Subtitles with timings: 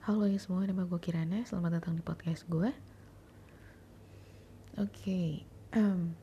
[0.00, 1.44] Halo ya semua, nama gue Kirana.
[1.44, 2.72] Selamat datang di podcast gue.
[4.80, 5.28] Oke, okay,
[5.76, 6.16] um,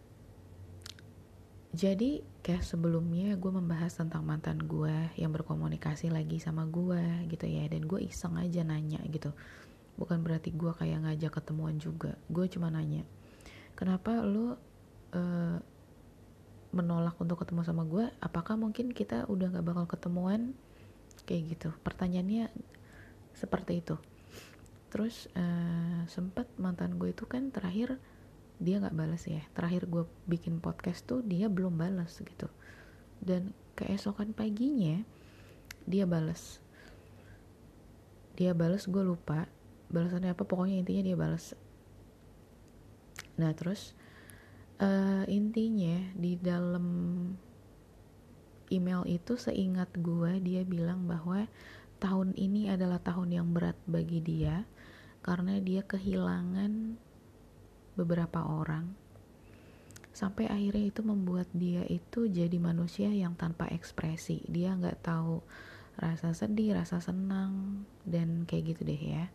[1.77, 7.69] jadi kayak sebelumnya gue membahas tentang mantan gue yang berkomunikasi lagi sama gue gitu ya,
[7.69, 9.29] dan gue iseng aja nanya gitu.
[9.93, 12.17] Bukan berarti gue kayak ngajak ketemuan juga.
[12.33, 13.05] Gue cuma nanya,
[13.77, 14.57] kenapa lo
[15.13, 15.61] uh,
[16.73, 18.09] menolak untuk ketemu sama gue?
[18.25, 20.57] Apakah mungkin kita udah gak bakal ketemuan?
[21.29, 21.69] Kayak gitu.
[21.85, 22.73] Pertanyaannya
[23.37, 23.95] seperti itu.
[24.89, 28.01] Terus uh, sempet mantan gue itu kan terakhir
[28.57, 29.45] dia nggak balas ya.
[29.53, 32.49] Terakhir gue bikin podcast tuh dia belum balas gitu.
[33.21, 35.05] Dan keesokan paginya
[35.87, 36.59] dia balas
[38.37, 39.45] dia balas gue lupa
[39.93, 40.43] balasannya apa.
[40.43, 41.53] Pokoknya intinya dia balas
[43.37, 43.93] nah terus
[44.81, 46.85] uh, intinya di dalam
[48.73, 51.45] email itu seingat gue dia bilang bahwa
[51.97, 54.65] tahun ini adalah tahun yang berat bagi dia
[55.25, 56.95] karena dia kehilangan
[57.97, 58.93] beberapa orang.
[60.13, 64.45] Sampai akhirnya itu membuat dia itu jadi manusia yang tanpa ekspresi.
[64.49, 65.41] Dia nggak tahu
[65.97, 69.25] rasa sedih rasa senang dan kayak gitu deh ya.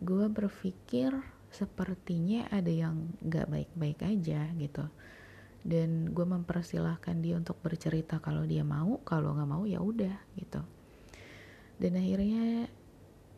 [0.00, 1.12] Gue berpikir
[1.52, 4.84] sepertinya ada yang nggak baik-baik aja gitu.
[5.62, 10.81] Dan gue mempersilahkan dia untuk bercerita kalau dia mau kalau nggak mau ya udah gitu
[11.82, 12.70] dan akhirnya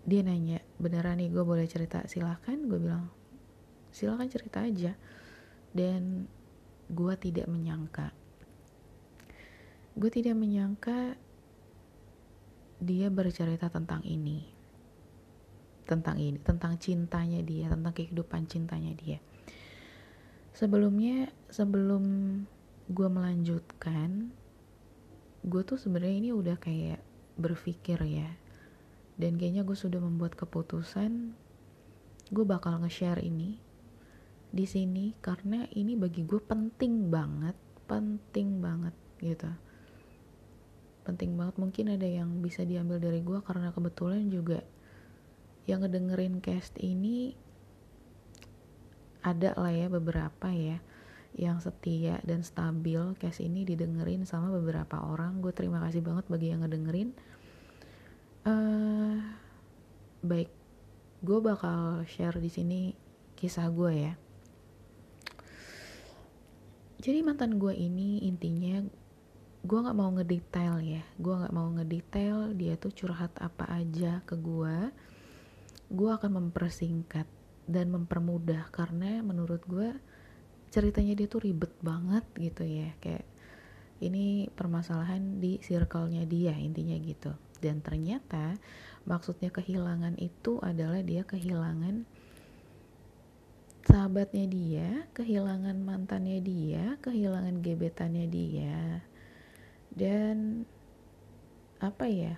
[0.05, 2.05] dia nanya beneran nih gue boleh cerita?
[2.05, 2.61] Silahkan.
[2.69, 3.09] Gue bilang
[3.89, 4.93] silahkan cerita aja.
[5.73, 6.29] Dan
[6.93, 8.13] gue tidak menyangka
[9.95, 11.15] gue tidak menyangka
[12.83, 14.43] dia bercerita tentang ini
[15.87, 19.23] tentang ini tentang cintanya dia tentang kehidupan cintanya dia.
[20.51, 22.05] Sebelumnya sebelum
[22.91, 24.35] gue melanjutkan
[25.45, 26.99] gue tuh sebenarnya ini udah kayak
[27.39, 28.31] berpikir ya.
[29.15, 31.35] Dan kayaknya gue sudah membuat keputusan
[32.33, 33.61] gue bakal nge-share ini
[34.49, 39.51] di sini karena ini bagi gue penting banget penting banget gitu.
[41.05, 41.55] Penting banget.
[41.61, 44.65] Mungkin ada yang bisa diambil dari gue karena kebetulan juga
[45.69, 47.37] yang ngedengerin cast ini
[49.25, 50.85] ada lah ya beberapa ya
[51.35, 55.43] yang setia dan stabil case ini didengerin sama beberapa orang.
[55.43, 57.11] Gue terima kasih banget bagi yang ngedengerin.
[58.45, 59.19] Uh,
[60.23, 60.53] baik
[61.25, 62.81] gue bakal share di sini
[63.35, 64.15] kisah gue ya.
[67.05, 68.81] Jadi mantan gue ini intinya
[69.65, 71.03] gue nggak mau ngedetail ya.
[71.19, 74.93] Gue nggak mau ngedetail dia tuh curhat apa aja ke gue
[75.93, 77.29] gue akan mempersingkat
[77.65, 79.93] dan mempermudah karena menurut gue
[80.75, 82.91] ceritanya dia tuh ribet banget gitu ya.
[82.99, 83.23] Kayak
[84.03, 87.31] ini permasalahan di circle-nya dia intinya gitu.
[87.63, 88.59] Dan ternyata
[89.07, 92.03] maksudnya kehilangan itu adalah dia kehilangan
[93.85, 99.07] sahabatnya dia kehilangan mantannya dia kehilangan gebetannya dia.
[99.95, 100.67] Dan
[101.79, 102.35] apa ya?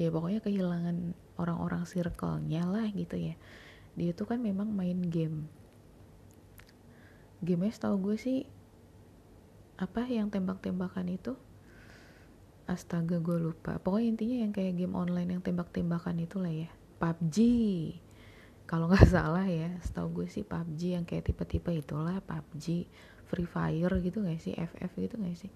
[0.00, 3.36] Ya pokoknya kehilangan orang-orang circle-nya lah gitu ya.
[3.92, 5.51] Dia tuh kan memang main game
[7.42, 8.46] game tau gue sih
[9.76, 11.34] apa yang tembak-tembakan itu?
[12.70, 13.82] Astaga gue lupa.
[13.82, 16.70] Pokoknya intinya yang kayak game online yang tembak-tembakan itulah ya.
[17.02, 17.36] PUBG
[18.70, 22.86] kalau nggak salah ya setahu gue sih PUBG yang kayak tipe-tipe itulah PUBG
[23.26, 24.54] Free Fire gitu gak sih?
[24.54, 25.50] FF gitu gak sih?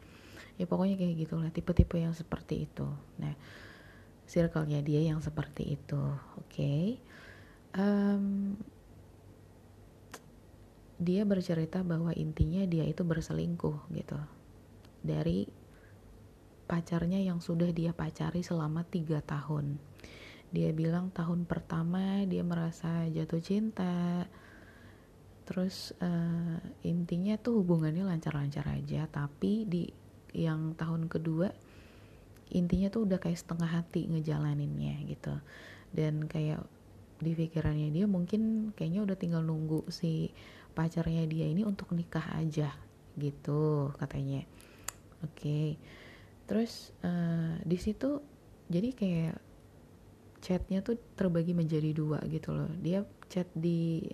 [0.56, 2.88] Ya pokoknya kayak gitulah tipe-tipe yang seperti itu.
[3.22, 3.36] Nah
[4.26, 6.02] circle-nya dia yang seperti itu.
[6.40, 6.50] Oke.
[6.50, 6.82] Okay.
[7.78, 8.56] um,
[10.96, 14.16] dia bercerita bahwa intinya dia itu berselingkuh gitu.
[15.04, 15.44] Dari
[16.66, 19.76] pacarnya yang sudah dia pacari selama tiga tahun.
[20.50, 24.24] Dia bilang tahun pertama dia merasa jatuh cinta.
[25.46, 29.86] Terus uh, intinya tuh hubungannya lancar-lancar aja tapi di
[30.34, 31.48] yang tahun kedua
[32.50, 35.38] intinya tuh udah kayak setengah hati ngejalaninnya gitu.
[35.92, 36.66] Dan kayak
[37.16, 40.34] di pikirannya dia mungkin kayaknya udah tinggal nunggu si
[40.76, 42.76] pacarnya dia ini untuk nikah aja
[43.16, 44.44] gitu katanya
[45.24, 45.80] oke okay.
[46.44, 48.20] terus uh, di situ
[48.68, 49.36] jadi kayak
[50.44, 54.04] chatnya tuh terbagi menjadi dua gitu loh dia chat di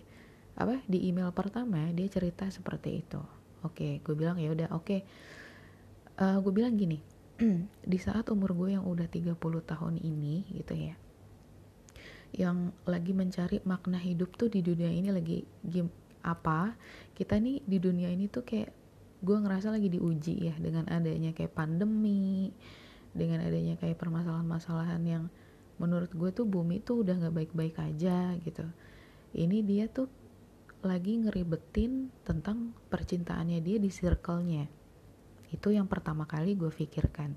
[0.55, 3.21] apa di email pertama dia cerita seperti itu
[3.67, 5.01] oke okay, gue bilang ya udah oke okay.
[6.23, 7.03] uh, gue bilang gini
[7.93, 10.95] di saat umur gue yang udah 30 tahun ini gitu ya
[12.33, 15.45] yang lagi mencari makna hidup tuh di dunia ini lagi
[16.23, 16.75] apa
[17.13, 18.71] kita nih di dunia ini tuh kayak
[19.23, 22.51] gue ngerasa lagi diuji ya dengan adanya kayak pandemi
[23.15, 25.25] dengan adanya kayak permasalahan-masalahan yang
[25.79, 28.65] menurut gue tuh bumi tuh udah nggak baik-baik aja gitu.
[29.37, 30.09] Ini dia tuh
[30.81, 34.65] lagi ngeribetin tentang percintaannya dia di circle-nya.
[35.53, 37.37] Itu yang pertama kali gue pikirkan.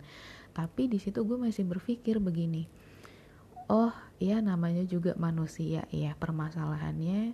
[0.55, 2.69] Tapi di situ gue masih berpikir begini
[3.69, 7.33] oh ya namanya juga manusia ya permasalahannya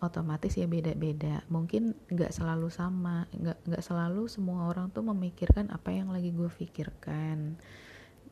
[0.00, 1.44] otomatis ya beda-beda.
[1.52, 6.48] Mungkin nggak selalu sama nggak nggak selalu semua orang tuh memikirkan apa yang lagi gue
[6.48, 7.60] pikirkan.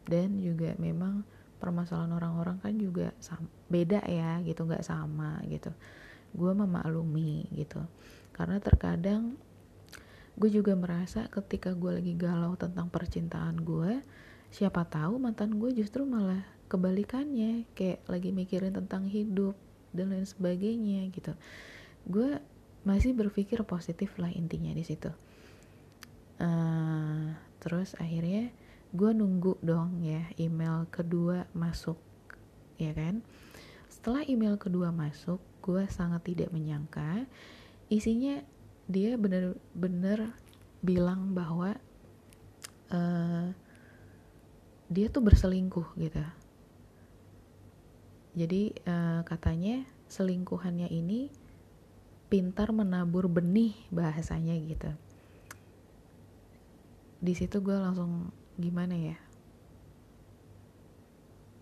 [0.08, 1.22] Dan juga memang
[1.60, 5.68] permasalahan orang-orang kan juga sama, beda ya gitu nggak sama gitu.
[6.32, 7.84] Gue memaklumi gitu.
[8.32, 9.36] Karena terkadang
[10.38, 14.00] gue juga merasa ketika gue lagi galau tentang percintaan gue
[14.48, 16.40] siapa tahu mantan gue justru malah
[16.72, 17.68] kebalikannya.
[17.76, 21.32] Kayak lagi mikirin tentang hidup dan lain sebagainya gitu.
[22.08, 22.40] Gue
[22.86, 25.10] masih berpikir positif lah intinya di situ.
[26.38, 28.54] Uh, terus akhirnya
[28.94, 31.98] gue nunggu dong ya email kedua masuk
[32.78, 33.20] ya kan?
[33.90, 37.26] Setelah email kedua masuk gue sangat tidak menyangka
[37.92, 38.40] isinya
[38.88, 40.32] dia bener-bener
[40.80, 41.76] bilang bahwa
[42.88, 43.52] uh,
[44.88, 46.24] dia tuh berselingkuh gitu
[48.36, 51.28] jadi uh, katanya selingkuhannya ini
[52.28, 54.92] pintar menabur benih bahasanya gitu.
[57.18, 58.28] Di situ gue langsung
[58.60, 59.16] gimana ya?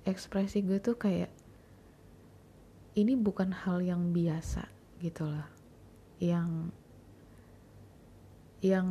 [0.07, 1.31] Ekspresi gue tuh kayak
[2.99, 4.67] ini bukan hal yang biasa
[4.99, 5.49] gitu loh.
[6.19, 6.75] Yang
[8.65, 8.89] yang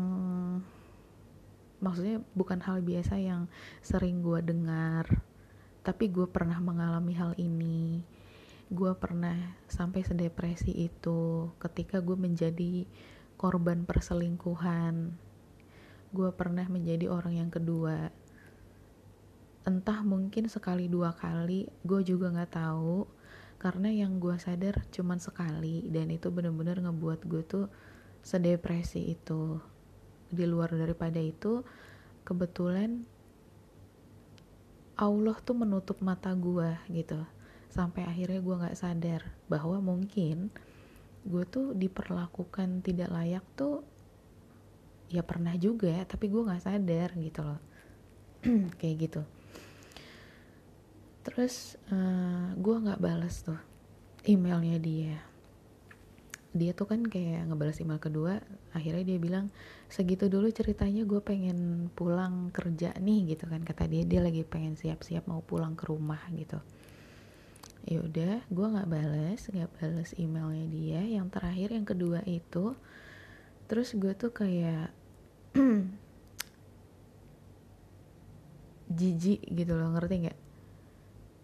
[1.84, 3.52] maksudnya bukan hal biasa yang
[3.84, 5.06] sering gue dengar
[5.86, 8.02] tapi gue pernah mengalami hal ini.
[8.74, 9.38] Gue pernah
[9.70, 12.90] sampai sedepresi itu ketika gue menjadi
[13.38, 15.14] korban perselingkuhan.
[16.10, 18.10] Gue pernah menjadi orang yang kedua.
[19.62, 23.06] Entah mungkin sekali dua kali gue juga nggak tahu.
[23.62, 27.66] Karena yang gue sadar cuman sekali dan itu bener-bener ngebuat gue tuh
[28.26, 29.62] sedepresi itu.
[30.34, 31.62] Di luar daripada itu
[32.26, 33.06] kebetulan
[34.96, 37.20] Allah tuh menutup mata gue gitu.
[37.68, 39.22] Sampai akhirnya gue nggak sadar
[39.52, 40.50] bahwa mungkin
[41.28, 43.84] gue tuh diperlakukan tidak layak tuh
[45.12, 47.62] ya pernah juga tapi gue nggak sadar gitu loh.
[48.80, 49.22] Kayak gitu.
[51.26, 53.60] Terus uh, eh, gue nggak balas tuh
[54.26, 55.35] emailnya dia
[56.56, 58.40] dia tuh kan kayak ngebalas email kedua
[58.72, 59.52] akhirnya dia bilang
[59.92, 64.08] segitu dulu ceritanya gue pengen pulang kerja nih gitu kan kata dia.
[64.08, 66.58] Dia lagi pengen siap-siap mau pulang ke rumah gitu.
[67.86, 71.02] Ya udah gue nggak balas nggak balas emailnya dia.
[71.04, 72.72] Yang terakhir yang kedua itu
[73.68, 74.96] terus gue tuh kayak
[78.98, 80.40] jijik gitu loh ngerti nggak?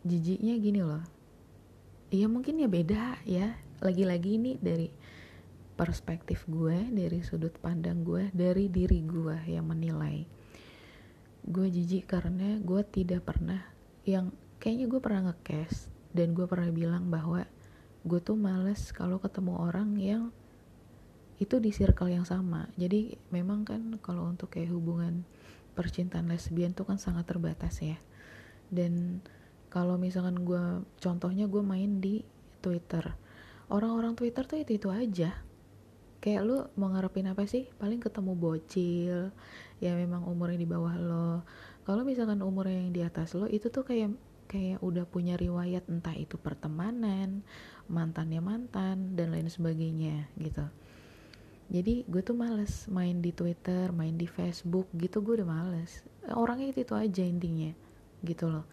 [0.07, 1.03] Jijiknya gini loh.
[2.11, 3.59] Iya mungkin ya beda ya.
[3.81, 5.00] Lagi-lagi ini dari
[5.81, 10.29] perspektif gue dari sudut pandang gue dari diri gue yang menilai.
[11.41, 13.65] Gue jijik karena gue tidak pernah
[14.05, 14.29] yang
[14.61, 17.49] kayaknya gue pernah ngecast dan gue pernah bilang bahwa
[18.05, 20.23] gue tuh males kalau ketemu orang yang
[21.41, 22.69] itu di circle yang sama.
[22.77, 25.25] Jadi memang kan kalau untuk kayak hubungan
[25.73, 27.97] percintaan lesbian tuh kan sangat terbatas ya.
[28.69, 29.25] Dan
[29.73, 32.21] kalau misalkan gue contohnya gue main di
[32.61, 33.17] Twitter.
[33.73, 35.33] Orang-orang Twitter tuh itu itu aja
[36.21, 37.65] kayak lu mau ngarepin apa sih?
[37.81, 39.33] Paling ketemu bocil
[39.81, 41.41] ya memang umurnya di bawah lo.
[41.81, 44.13] Kalau misalkan umurnya yang di atas lo itu tuh kayak
[44.45, 47.41] kayak udah punya riwayat entah itu pertemanan
[47.89, 50.63] mantannya mantan dan lain sebagainya gitu.
[51.71, 56.05] Jadi gue tuh males main di Twitter main di Facebook gitu gue udah males.
[56.35, 57.73] Orangnya itu itu aja intinya
[58.21, 58.69] gitu loh.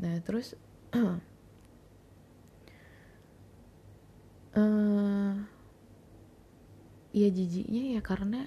[0.00, 0.56] Nah terus
[0.96, 1.20] uh,
[7.16, 8.44] ya jijiknya ya karena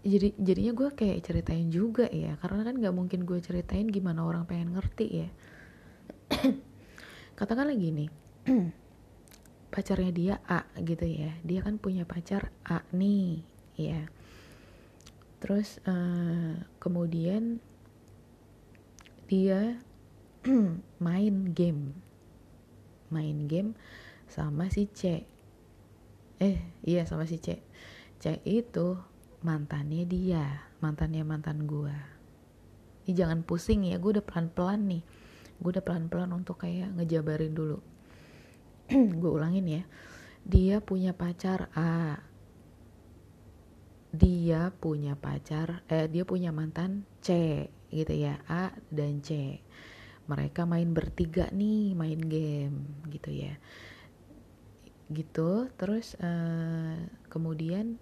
[0.00, 2.36] jadi jadinya gue kayak ceritain juga ya.
[2.40, 5.28] Karena kan nggak mungkin gue ceritain gimana orang pengen ngerti ya.
[7.38, 8.08] Katakanlah gini
[9.72, 11.36] pacarnya dia A gitu ya.
[11.44, 13.44] Dia kan punya pacar A nih
[13.76, 14.08] ya.
[15.40, 17.60] Terus uh, kemudian
[19.28, 19.76] dia
[21.04, 21.92] main game.
[23.12, 23.76] Main game
[24.30, 25.28] sama si C
[26.40, 27.60] eh iya sama si C.
[28.20, 28.96] C itu
[29.44, 32.20] mantannya dia mantannya mantan gue
[33.10, 35.02] ini jangan pusing ya gue udah pelan-pelan nih.
[35.58, 37.82] Gue udah pelan-pelan untuk kayak ngejabarin dulu.
[39.20, 39.82] Gue ulangin ya.
[40.46, 42.22] Dia punya pacar A.
[44.14, 49.58] Dia punya pacar eh dia punya mantan C gitu ya A dan C.
[50.30, 53.58] Mereka main bertiga nih main game gitu ya
[55.10, 56.94] gitu terus uh,
[57.26, 57.98] kemudian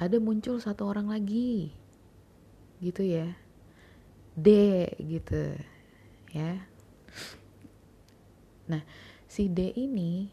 [0.00, 1.76] ada muncul satu orang lagi
[2.80, 3.36] gitu ya.
[4.32, 4.48] D
[4.96, 5.52] gitu
[6.32, 6.64] ya.
[8.72, 8.80] Nah
[9.28, 10.32] si D ini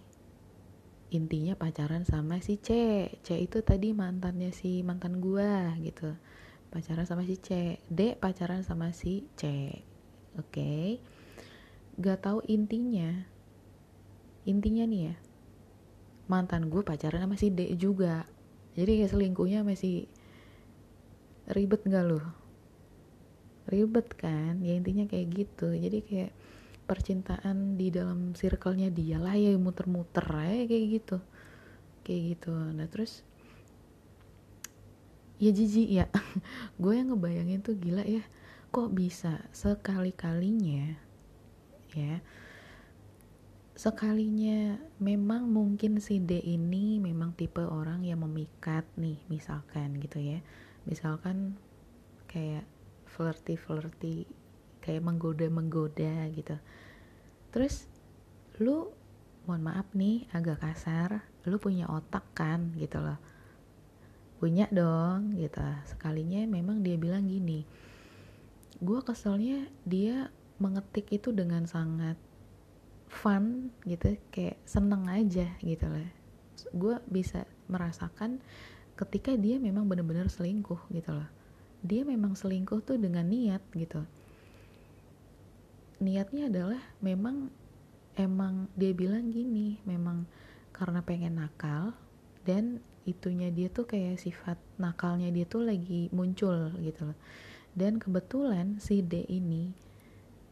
[1.12, 2.72] intinya pacaran sama si C.
[3.20, 6.16] C itu tadi mantannya si mantan gua gitu.
[6.72, 7.84] Pacaran sama si C.
[7.92, 9.44] D pacaran sama si C
[10.40, 10.56] oke.
[10.56, 11.04] Okay.
[12.00, 13.28] gak tahu intinya.
[14.48, 15.27] Intinya nih ya
[16.28, 18.28] mantan gue pacaran sama si D juga.
[18.78, 20.06] Jadi kayak selingkuhnya masih
[21.48, 22.48] ribet gak loh
[23.68, 24.64] ribet kan?
[24.64, 25.76] Ya intinya kayak gitu.
[25.76, 26.32] Jadi kayak
[26.88, 31.18] percintaan di dalam circle-nya dia lah ya muter-muter aja kayak gitu.
[32.08, 32.52] Kayak gitu.
[32.56, 33.22] Nah terus
[35.38, 36.06] ya jijik ya.
[36.82, 38.24] Gue yang ngebayangin tuh gila ya.
[38.72, 40.96] Kok bisa sekali-kalinya
[41.96, 42.20] ya
[43.78, 50.42] sekalinya memang mungkin si D ini memang tipe orang yang memikat nih misalkan gitu ya.
[50.90, 51.56] Misalkan
[52.26, 52.66] kayak
[53.06, 54.26] flirty flirty
[54.82, 56.58] kayak menggoda-menggoda gitu.
[57.54, 57.86] Terus
[58.58, 58.90] lu
[59.46, 63.22] mohon maaf nih agak kasar lu punya otak kan gitu loh.
[64.42, 65.62] Punya dong gitu.
[65.86, 67.64] Sekalinya memang dia bilang gini
[68.78, 70.30] gue keselnya dia
[70.62, 72.18] mengetik itu dengan sangat
[73.08, 76.08] fun gitu kayak seneng aja gitu loh
[76.74, 78.42] gue bisa merasakan
[78.98, 81.30] ketika dia memang benar-benar selingkuh gitu loh.
[81.86, 84.02] Dia memang selingkuh tuh dengan niat gitu.
[86.02, 87.54] Niatnya adalah memang
[88.18, 90.26] emang dia bilang gini memang
[90.74, 91.94] karena pengen nakal
[92.42, 97.20] dan itunya dia tuh kayak sifat nakalnya dia tuh lagi muncul gitu loh.
[97.78, 99.70] Dan kebetulan si D ini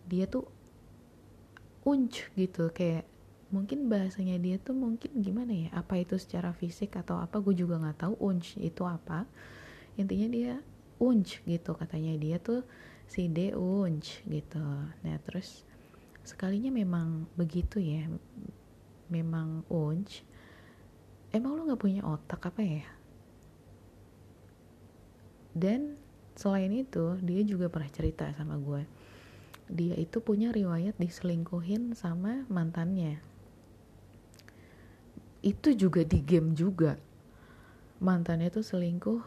[0.06, 0.46] dia tuh
[1.86, 3.06] unc gitu kayak
[3.54, 7.78] mungkin bahasanya dia tuh mungkin gimana ya apa itu secara fisik atau apa gue juga
[7.78, 9.30] nggak tahu unc itu apa.
[9.96, 10.54] Intinya dia
[10.98, 12.66] unc gitu katanya dia tuh
[13.06, 14.66] si D unc gitu.
[15.06, 15.62] Nah terus
[16.26, 18.10] sekalinya memang begitu ya
[19.14, 20.26] memang unc.
[21.30, 22.86] Emang lu nggak punya otak apa ya?
[25.56, 25.96] Dan
[26.36, 28.84] selain itu dia juga pernah cerita sama gue
[29.66, 33.18] dia itu punya riwayat diselingkuhin sama mantannya.
[35.42, 36.98] Itu juga di game juga.
[38.02, 39.22] Mantannya tuh selingkuh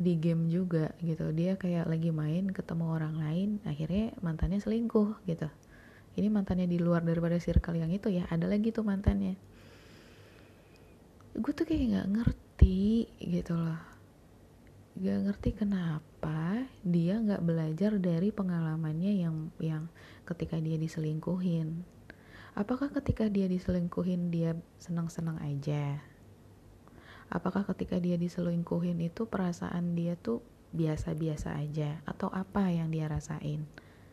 [0.00, 1.32] di game juga gitu.
[1.36, 5.48] Dia kayak lagi main ketemu orang lain akhirnya mantannya selingkuh gitu.
[6.14, 9.36] Ini mantannya di luar daripada circle yang itu ya ada lagi tuh mantannya.
[11.34, 13.93] Gue tuh kayak nggak ngerti gitu loh
[14.94, 19.90] gak ngerti kenapa dia nggak belajar dari pengalamannya yang yang
[20.22, 21.82] ketika dia diselingkuhin.
[22.54, 25.98] Apakah ketika dia diselingkuhin dia senang-senang aja?
[27.26, 31.98] Apakah ketika dia diselingkuhin itu perasaan dia tuh biasa-biasa aja?
[32.06, 33.66] Atau apa yang dia rasain?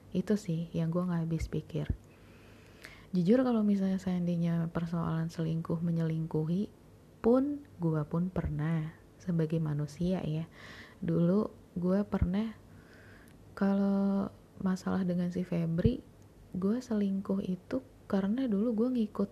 [0.09, 1.93] Itu sih yang gue nggak habis pikir.
[3.13, 6.73] Jujur kalau misalnya seandainya persoalan selingkuh menyelingkuhi
[7.21, 10.49] pun gue pun pernah sebagai manusia ya.
[10.97, 11.47] Dulu
[11.77, 12.49] gue pernah
[13.53, 14.27] kalau
[14.59, 16.01] masalah dengan si Febri
[16.51, 19.31] gue selingkuh itu karena dulu gue ngikut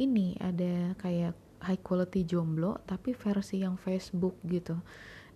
[0.00, 4.78] ini ada kayak high quality jomblo tapi versi yang Facebook gitu.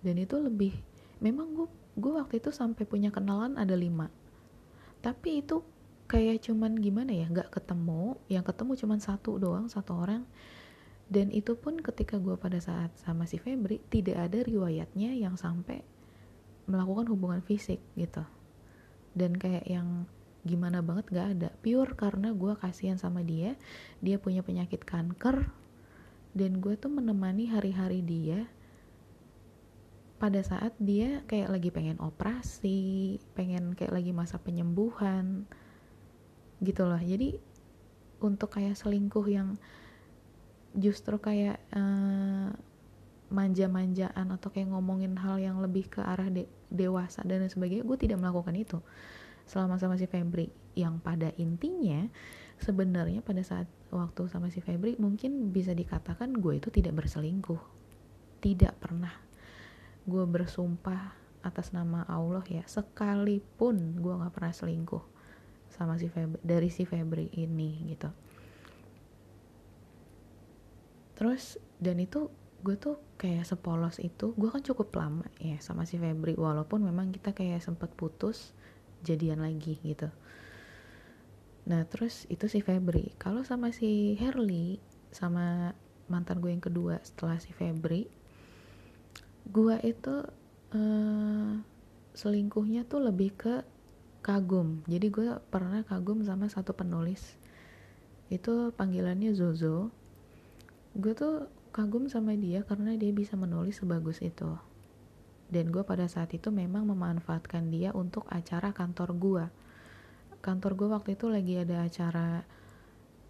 [0.02, 0.72] Dan itu lebih
[1.18, 4.08] memang gue gue waktu itu sampai punya kenalan ada lima.
[5.02, 5.60] Tapi itu
[6.12, 10.28] kayak cuman gimana ya nggak ketemu yang ketemu cuman satu doang satu orang
[11.12, 15.84] dan itu pun ketika gue pada saat sama si Febri tidak ada riwayatnya yang sampai
[16.64, 18.24] melakukan hubungan fisik gitu.
[19.12, 20.08] Dan kayak yang
[20.40, 21.48] gimana banget gak ada.
[21.60, 23.60] Pure karena gue kasihan sama dia
[24.00, 25.52] dia punya penyakit kanker
[26.32, 28.48] dan gue tuh menemani hari-hari dia.
[30.16, 35.44] Pada saat dia kayak lagi pengen operasi, pengen kayak lagi masa penyembuhan
[36.64, 37.02] gitu loh.
[37.04, 37.36] Jadi
[38.24, 39.60] untuk kayak selingkuh yang
[40.76, 42.50] justru kayak uh,
[43.32, 48.20] manja-manjaan atau kayak ngomongin hal yang lebih ke arah de dewasa dan sebagainya, gue tidak
[48.20, 48.78] melakukan itu.
[49.48, 50.52] Selama sama si Febri.
[50.72, 52.08] Yang pada intinya
[52.60, 57.60] sebenarnya pada saat waktu sama si Febri mungkin bisa dikatakan gue itu tidak berselingkuh.
[58.40, 59.12] Tidak pernah.
[60.08, 65.02] Gue bersumpah atas nama Allah ya sekalipun gue nggak pernah selingkuh
[65.74, 68.08] sama si Febri dari si Febri ini gitu
[71.22, 72.34] terus dan itu
[72.66, 77.14] gue tuh kayak sepolos itu gue kan cukup lama ya sama si Febri walaupun memang
[77.14, 78.50] kita kayak sempat putus
[79.06, 80.10] jadian lagi gitu.
[81.70, 83.14] Nah terus itu si Febri.
[83.22, 84.82] Kalau sama si Herli
[85.14, 85.78] sama
[86.10, 88.10] mantan gue yang kedua setelah si Febri
[89.46, 90.26] gue itu
[90.74, 91.54] uh,
[92.18, 93.62] selingkuhnya tuh lebih ke
[94.26, 94.82] kagum.
[94.90, 97.38] Jadi gue pernah kagum sama satu penulis.
[98.26, 100.01] Itu panggilannya Zozo
[100.96, 104.58] gue tuh kagum sama dia karena dia bisa menulis sebagus itu.
[105.52, 109.44] Dan gue pada saat itu memang memanfaatkan dia untuk acara kantor gue
[110.42, 112.42] kantor gue waktu itu lagi ada acara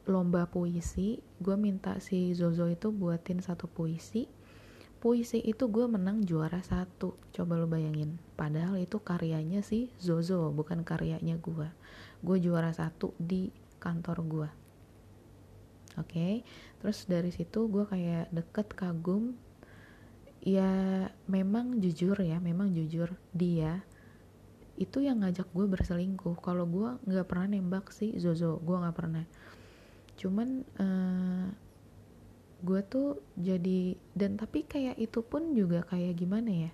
[0.09, 1.21] lomba puisi.
[1.38, 4.25] Gue minta si Zozo itu buatin satu puisi.
[4.97, 7.21] Puisi itu gue menang juara satu.
[7.37, 8.16] Coba lo bayangin.
[8.33, 11.69] Padahal itu karyanya si Zozo bukan karyanya gue
[12.23, 13.50] gue juara satu di
[13.83, 14.49] kantor gue
[15.99, 16.08] oke.
[16.08, 16.44] Okay?
[16.82, 19.37] terus dari situ gue kayak deket kagum.
[20.42, 23.87] Ya memang jujur ya memang jujur dia
[24.75, 26.42] itu yang ngajak gue berselingkuh.
[26.42, 29.25] Kalau gue nggak pernah nembak si Zozo gue nggak pernah.
[30.18, 30.49] Cuman
[30.82, 31.46] uh,
[32.62, 36.72] gue tuh jadi dan tapi kayak itu pun juga kayak gimana ya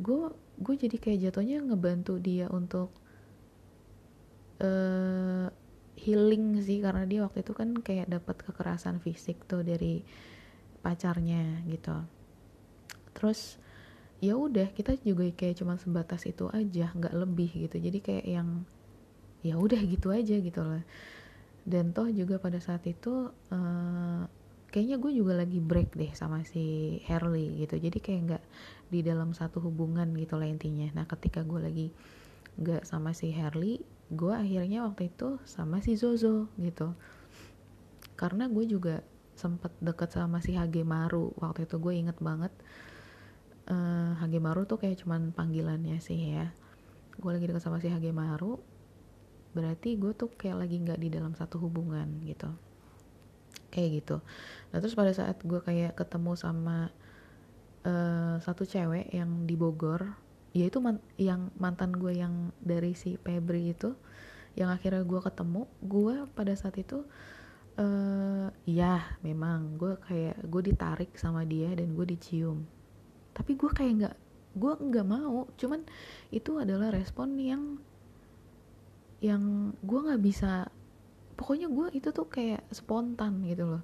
[0.00, 2.88] gue gue jadi kayak jatuhnya ngebantu dia untuk
[4.64, 5.52] uh,
[6.00, 10.00] healing sih karena dia waktu itu kan kayak dapat kekerasan fisik tuh dari
[10.80, 11.94] pacarnya gitu.
[13.12, 13.60] Terus
[14.20, 17.76] ya udah kita juga kayak cuma sebatas itu aja nggak lebih gitu.
[17.76, 18.64] Jadi kayak yang
[19.40, 20.84] ya udah gitu aja gitu loh
[21.68, 24.22] dan toh juga pada saat itu uh,
[24.72, 27.76] kayaknya gue juga lagi break deh sama si Harley gitu.
[27.76, 28.44] Jadi kayak nggak
[28.88, 30.88] di dalam satu hubungan gitu lah intinya.
[30.94, 31.86] Nah ketika gue lagi
[32.60, 36.92] nggak sama si Harley gue akhirnya waktu itu sama si Zozo gitu.
[38.18, 39.00] Karena gue juga
[39.38, 42.52] sempet deket sama si Hage Maru waktu itu gue inget banget.
[43.70, 46.50] Uh, Hagemaru tuh kayak cuman panggilannya sih ya.
[47.16, 48.58] Gue lagi deket sama si Hagemaru
[49.50, 52.50] berarti gue tuh kayak lagi nggak di dalam satu hubungan gitu.
[53.70, 54.16] Kayak gitu.
[54.74, 56.90] Nah terus pada saat gue kayak ketemu sama
[57.86, 63.14] uh, satu cewek yang di Bogor ya itu man yang mantan gue yang dari si
[63.22, 63.94] Febri itu
[64.58, 67.06] yang akhirnya gue ketemu gue pada saat itu
[67.78, 72.66] uh, ya memang gue kayak gue ditarik sama dia dan gue dicium.
[73.30, 74.16] Tapi gue kayak nggak
[74.58, 75.86] gue nggak mau cuman
[76.34, 77.78] itu adalah respon yang
[79.22, 80.66] yang gue nggak bisa
[81.38, 83.82] pokoknya gue itu tuh kayak spontan gitu loh.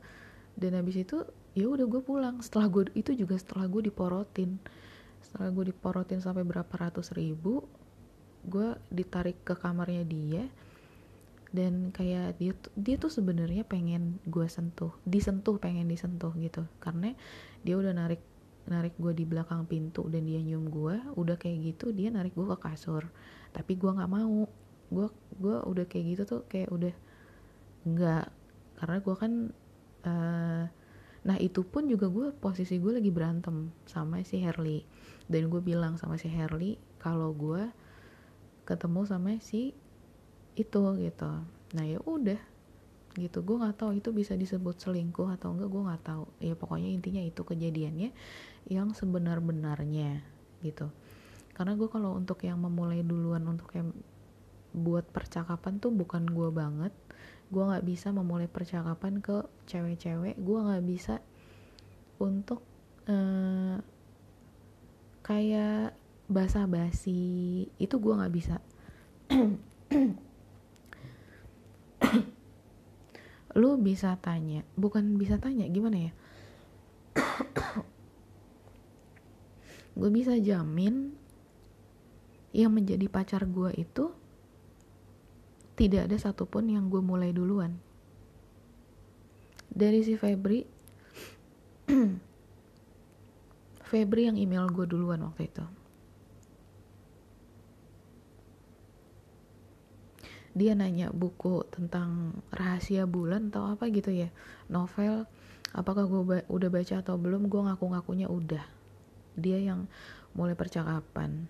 [0.58, 1.22] Dan habis itu
[1.54, 2.42] ya udah gue pulang.
[2.42, 4.58] Setelah gue itu juga setelah gue diporotin
[5.26, 7.66] setelah gue diporotin sampai berapa ratus ribu
[8.46, 10.46] gue ditarik ke kamarnya dia.
[11.50, 16.62] Dan kayak dia dia tuh sebenarnya pengen gue sentuh disentuh pengen disentuh gitu.
[16.78, 17.10] Karena
[17.66, 18.22] dia udah narik
[18.66, 22.46] narik gue di belakang pintu dan dia nyium gue udah kayak gitu dia narik gue
[22.46, 23.02] ke kasur.
[23.50, 24.46] Tapi gue nggak mau.
[24.86, 25.10] Gue
[25.42, 26.94] gue udah kayak gitu tuh kayak udah
[27.82, 28.26] nggak.
[28.78, 29.32] Karena gue kan
[30.06, 30.64] uh,
[31.26, 34.86] nah itu pun juga gue posisi gue lagi berantem sama si Herli
[35.26, 37.66] dan gue bilang sama si Herli kalau gue
[38.66, 39.74] ketemu sama si
[40.58, 41.30] itu gitu.
[41.74, 42.38] Nah ya udah
[43.18, 43.42] gitu.
[43.42, 46.24] Gue nggak tahu itu bisa disebut selingkuh atau enggak gue nggak tahu.
[46.42, 48.10] Ya pokoknya intinya itu kejadiannya
[48.70, 50.22] yang sebenar-benarnya
[50.62, 50.90] gitu.
[51.56, 53.94] Karena gue kalau untuk yang memulai duluan untuk yang
[54.76, 56.92] buat percakapan tuh bukan gue banget.
[57.48, 60.36] Gue nggak bisa memulai percakapan ke cewek-cewek.
[60.36, 61.22] Gue nggak bisa
[62.20, 62.60] untuk
[63.08, 63.80] uh,
[65.26, 65.98] kayak
[66.30, 68.62] basa-basi itu gue nggak bisa.
[73.58, 76.14] Lu bisa tanya bukan bisa tanya gimana ya?
[79.98, 81.16] Gue bisa jamin
[82.52, 84.12] yang menjadi pacar gue itu
[85.72, 87.80] tidak ada satupun yang gue mulai duluan.
[89.72, 90.68] Dari si Febri
[93.86, 95.62] Febri yang email gue duluan waktu itu.
[100.58, 104.34] Dia nanya buku tentang rahasia bulan atau apa gitu ya.
[104.66, 105.30] Novel
[105.70, 107.46] apakah gue ba udah baca atau belum?
[107.46, 108.66] Gue ngaku-ngakunya udah.
[109.38, 109.86] Dia yang
[110.34, 111.46] mulai percakapan.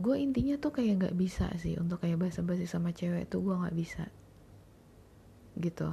[0.00, 3.76] Gue intinya tuh kayak nggak bisa sih untuk kayak basa-basi sama cewek tuh gue nggak
[3.76, 4.08] bisa.
[5.60, 5.92] Gitu.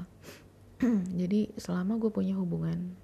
[1.19, 2.95] Jadi selama gue punya hubungan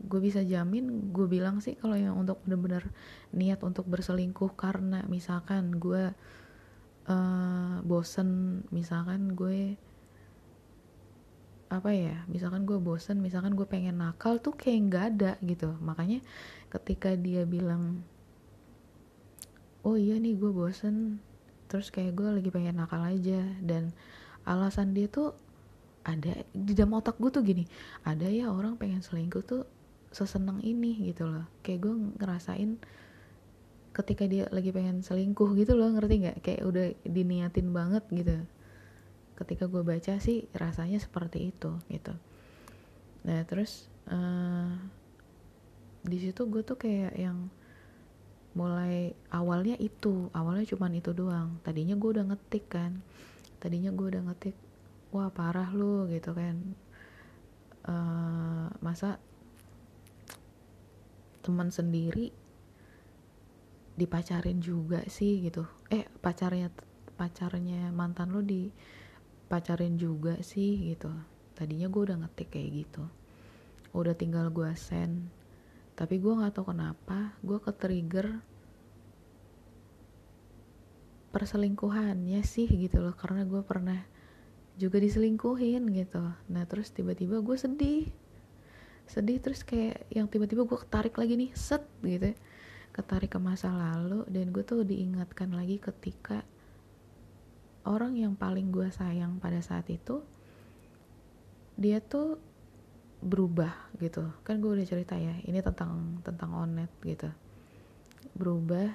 [0.00, 2.88] gue bisa jamin gue bilang sih kalau yang untuk bener-bener
[3.36, 6.12] niat untuk berselingkuh karena misalkan gue
[7.10, 9.76] uh, bosen misalkan gue
[11.70, 15.70] apa ya misalkan gue bosen misalkan gue pengen nakal tuh kayak nggak ada gitu.
[15.78, 16.18] Makanya
[16.66, 18.02] ketika dia bilang
[19.86, 21.22] oh iya nih gue bosen
[21.70, 23.94] terus kayak gue lagi pengen nakal aja dan
[24.42, 25.30] alasan dia tuh
[26.02, 27.64] ada di dalam otak gue tuh gini
[28.02, 29.62] ada ya orang pengen selingkuh tuh
[30.10, 31.46] seseneng ini gitu loh.
[31.62, 32.70] Kayak gue ngerasain
[33.90, 36.38] ketika dia lagi pengen selingkuh gitu loh ngerti nggak?
[36.42, 38.34] Kayak udah diniatin banget gitu.
[39.38, 42.12] Ketika gue baca sih rasanya seperti itu gitu.
[43.24, 44.74] Nah terus uh,
[46.02, 47.48] di situ gue tuh kayak yang
[48.50, 51.62] mulai awalnya itu awalnya cuman itu doang.
[51.62, 52.98] Tadinya gue udah ngetik kan.
[53.62, 54.56] Tadinya gue udah ngetik
[55.14, 56.56] wah parah lu gitu kan.
[57.80, 59.16] Uh, masa
[61.40, 62.32] teman sendiri
[64.00, 65.68] dipacarin juga sih gitu.
[65.92, 66.72] Eh pacarnya
[67.20, 68.72] pacarnya mantan lo di
[69.50, 71.12] pacarin juga sih gitu.
[71.52, 73.04] Tadinya gue udah ngetik kayak gitu.
[73.92, 75.28] Udah tinggal gue send.
[75.98, 78.40] Tapi gue nggak tahu kenapa gue ke trigger
[81.34, 83.12] perselingkuhannya sih gitu loh.
[83.12, 84.00] Karena gue pernah
[84.80, 86.24] juga diselingkuhin gitu.
[86.48, 88.08] Nah terus tiba-tiba gue sedih
[89.10, 92.30] sedih terus kayak yang tiba-tiba gue ketarik lagi nih set gitu.
[92.94, 96.46] Ketarik ke masa lalu dan gue tuh diingatkan lagi ketika
[97.82, 100.22] orang yang paling gue sayang pada saat itu
[101.74, 102.38] dia tuh
[103.18, 104.30] berubah gitu.
[104.46, 107.34] Kan gue udah cerita ya ini tentang tentang onet gitu.
[108.38, 108.94] Berubah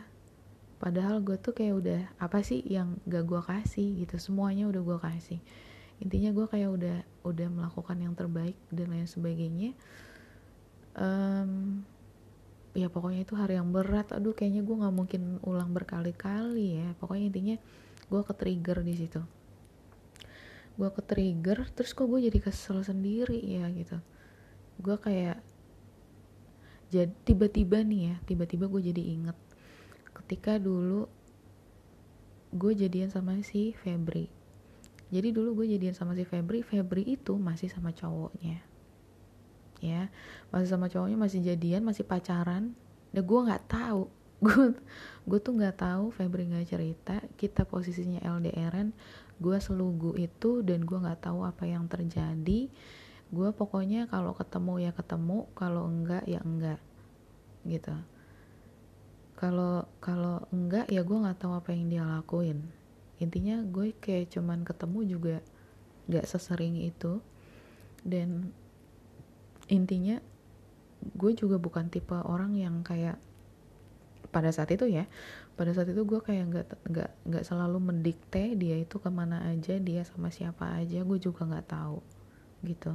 [0.80, 4.15] padahal gue tuh kayak udah apa sih yang gak gue kasih gitu.
[4.15, 5.39] Semuanya udah gue kasih
[6.03, 9.71] intinya gue kayak udah udah melakukan yang terbaik dan lain sebagainya.
[10.95, 11.84] Um,
[12.75, 14.12] ya pokoknya itu hari yang berat.
[14.12, 16.89] Aduh kayaknya gue nggak mungkin ulang berkali-kali ya.
[16.99, 17.55] Pokoknya intinya
[18.12, 19.21] gue ke trigger di situ.
[20.75, 23.97] Gue ke trigger terus kok gue jadi kesel sendiri ya gitu.
[24.84, 25.39] Gue kayak
[26.91, 29.38] jadi tiba-tiba nih ya tiba-tiba gue jadi inget.
[30.12, 31.08] Ketika dulu
[32.55, 34.35] gue jadian sama si Febri
[35.15, 38.60] jadi dulu gue jadian sama si Febri Febri itu masih sama cowoknya.
[39.80, 40.12] Ya
[40.51, 42.75] masih sama cowoknya masih jadian masih pacaran.
[43.15, 44.12] Dan gue nggak tahu
[44.45, 44.75] gue
[45.23, 48.91] gue tuh nggak tahu Febri nggak cerita kita posisinya LDRan
[49.39, 52.67] gue selugu itu dan gue nggak tahu apa yang terjadi.
[53.32, 56.84] Gue pokoknya kalau ketemu ya ketemu kalau enggak ya enggak
[57.63, 57.95] gitu.
[59.39, 62.67] Kalau kalau enggak ya gue nggak tahu apa yang dia lakuin
[63.21, 65.36] intinya gue kayak cuman ketemu juga
[66.12, 67.19] gak sesering itu.
[68.06, 68.54] Dan
[69.65, 70.21] intinya
[71.01, 73.17] gue juga bukan tipe orang yang kayak
[74.34, 75.06] pada saat itu ya
[75.56, 79.80] pada saat itu gue kayak nggak nggak nggak selalu mendikte dia itu ke mana aja
[79.80, 82.04] dia sama siapa aja gue juga nggak tahu
[82.67, 82.93] gitu.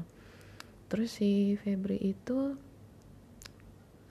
[0.90, 2.58] Terus si Febri itu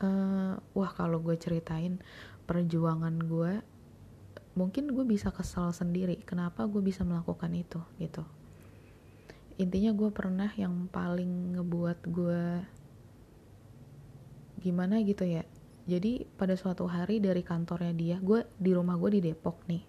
[0.01, 2.01] uh, wah kalau gue ceritain
[2.49, 3.61] perjuangan gue
[4.59, 8.27] mungkin gue bisa kesal sendiri kenapa gue bisa melakukan itu gitu.
[9.55, 12.43] Intinya gue pernah yang paling ngebuat gue
[14.59, 15.47] gimana gitu ya.
[15.87, 19.83] Jadi pada suatu hari dari kantornya dia gue di rumah gue di Depok nih.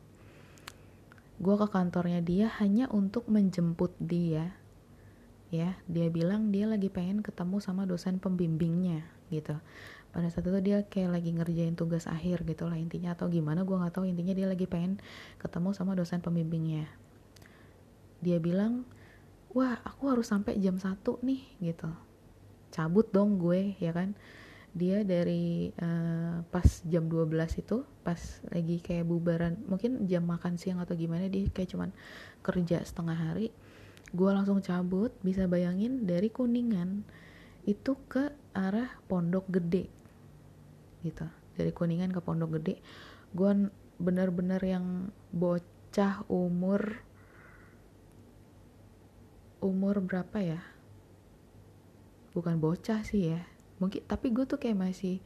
[1.43, 4.55] Gue ke kantornya dia hanya untuk menjemput dia
[5.51, 9.03] ya dia bilang dia lagi pengen ketemu sama dosen pembimbingnya
[9.35, 9.59] gitu.
[10.11, 13.75] Pada saat itu dia kayak lagi ngerjain tugas akhir gitu lah intinya atau gimana gue
[13.75, 14.99] nggak tahu intinya dia lagi pengen
[15.39, 16.87] ketemu sama dosen pembimbingnya.
[18.23, 18.87] Dia bilang
[19.51, 21.91] wah aku harus sampai jam satu nih gitu.
[22.71, 24.15] Cabut dong gue ya kan.
[24.71, 27.27] Dia dari uh, pas jam 12
[27.59, 28.19] itu pas
[28.55, 31.91] lagi kayak bubaran mungkin jam makan siang atau gimana dia kayak cuman
[32.47, 33.51] kerja setengah hari
[34.11, 37.07] gue langsung cabut bisa bayangin dari kuningan
[37.69, 39.87] itu ke arah pondok gede.
[41.07, 41.27] Gitu.
[41.55, 42.81] Dari kuningan ke pondok gede
[43.31, 43.71] gue
[44.01, 47.05] bener-bener yang bocah umur
[49.61, 50.61] umur berapa ya?
[52.33, 53.45] Bukan bocah sih ya.
[53.79, 55.21] Mungkin tapi gue tuh kayak masih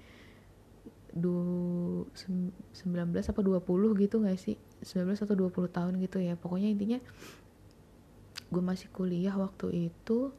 [1.15, 4.59] du, 19 apa 20 gitu gak sih?
[4.83, 6.35] 19 atau 20 tahun gitu ya.
[6.35, 6.99] Pokoknya intinya
[8.55, 10.31] gue masih kuliah waktu itu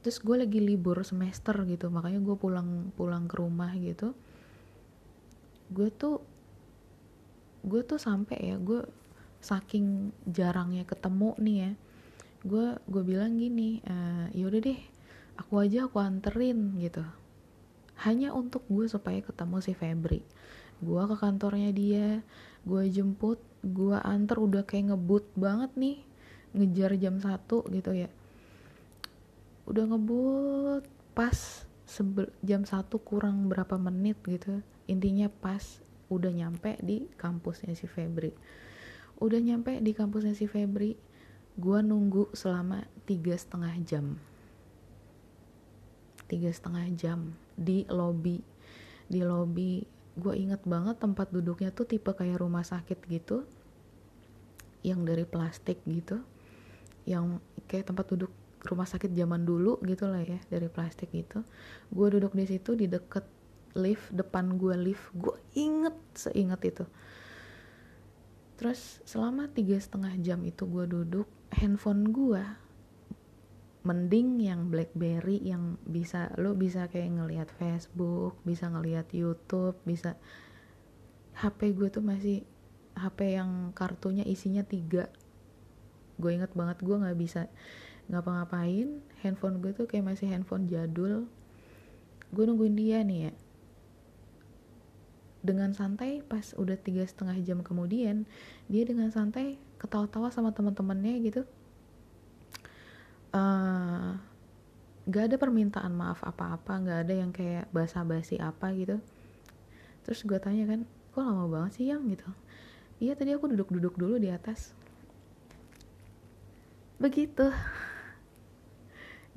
[0.00, 4.16] terus gue lagi libur semester gitu makanya gue pulang pulang ke rumah gitu.
[5.68, 6.24] Gue tuh
[7.60, 8.88] gue tuh sampai ya gue
[9.44, 11.72] saking jarangnya ketemu nih ya
[12.46, 13.96] gue gue bilang gini e,
[14.38, 14.80] yaudah deh
[15.36, 17.04] aku aja aku anterin gitu.
[18.00, 20.24] Hanya untuk gue supaya ketemu si Febri.
[20.80, 22.24] Gue ke kantornya dia
[22.64, 26.07] gue jemput gue anter udah kayak ngebut banget nih
[26.58, 28.10] ngejar jam satu gitu ya.
[29.70, 31.64] Udah ngebut pas
[32.42, 34.60] jam satu kurang berapa menit gitu.
[34.90, 35.62] Intinya pas
[36.10, 38.34] udah nyampe di kampusnya si Febri.
[39.22, 40.98] Udah nyampe di kampusnya si Febri
[41.58, 44.18] gue nunggu selama tiga setengah jam.
[46.28, 48.44] Tiga setengah jam di lobby
[49.08, 49.82] di lobby
[50.20, 53.48] gue inget banget tempat duduknya tuh tipe kayak rumah sakit gitu
[54.84, 56.20] yang dari plastik gitu
[57.08, 58.28] yang kayak tempat duduk
[58.68, 61.40] rumah sakit zaman dulu gitu lah ya dari plastik gitu.
[61.88, 63.24] Gue duduk di situ di deket
[63.78, 65.08] lift depan gue lift.
[65.16, 66.84] Gue inget seinget itu.
[68.60, 72.42] Terus selama tiga setengah jam itu gue duduk handphone gue
[73.86, 80.18] mending yang BlackBerry yang bisa lo bisa kayak ngelihat Facebook bisa ngelihat YouTube bisa
[81.38, 82.44] HP gue tuh masih
[82.98, 85.06] HP yang kartunya isinya tiga
[86.18, 87.46] gue inget banget gue nggak bisa
[88.10, 89.00] ngapa-ngapain.
[89.22, 91.30] Handphone gue tuh kayak masih handphone jadul.
[92.34, 93.32] Gue nungguin dia nih ya.
[95.38, 98.26] Dengan santai pas udah tiga setengah jam kemudian
[98.66, 101.42] dia dengan santai ketawa-tawa sama teman-temannya gitu.
[103.28, 104.16] Uh,
[105.08, 108.98] gak ada permintaan maaf apa-apa gak ada yang kayak basa-basi apa gitu.
[110.04, 110.80] Terus gue tanya kan
[111.12, 112.04] kok lama banget sih yang?
[112.08, 112.28] gitu.
[112.98, 114.74] Iya tadi aku duduk-duduk dulu di atas
[116.98, 117.46] begitu.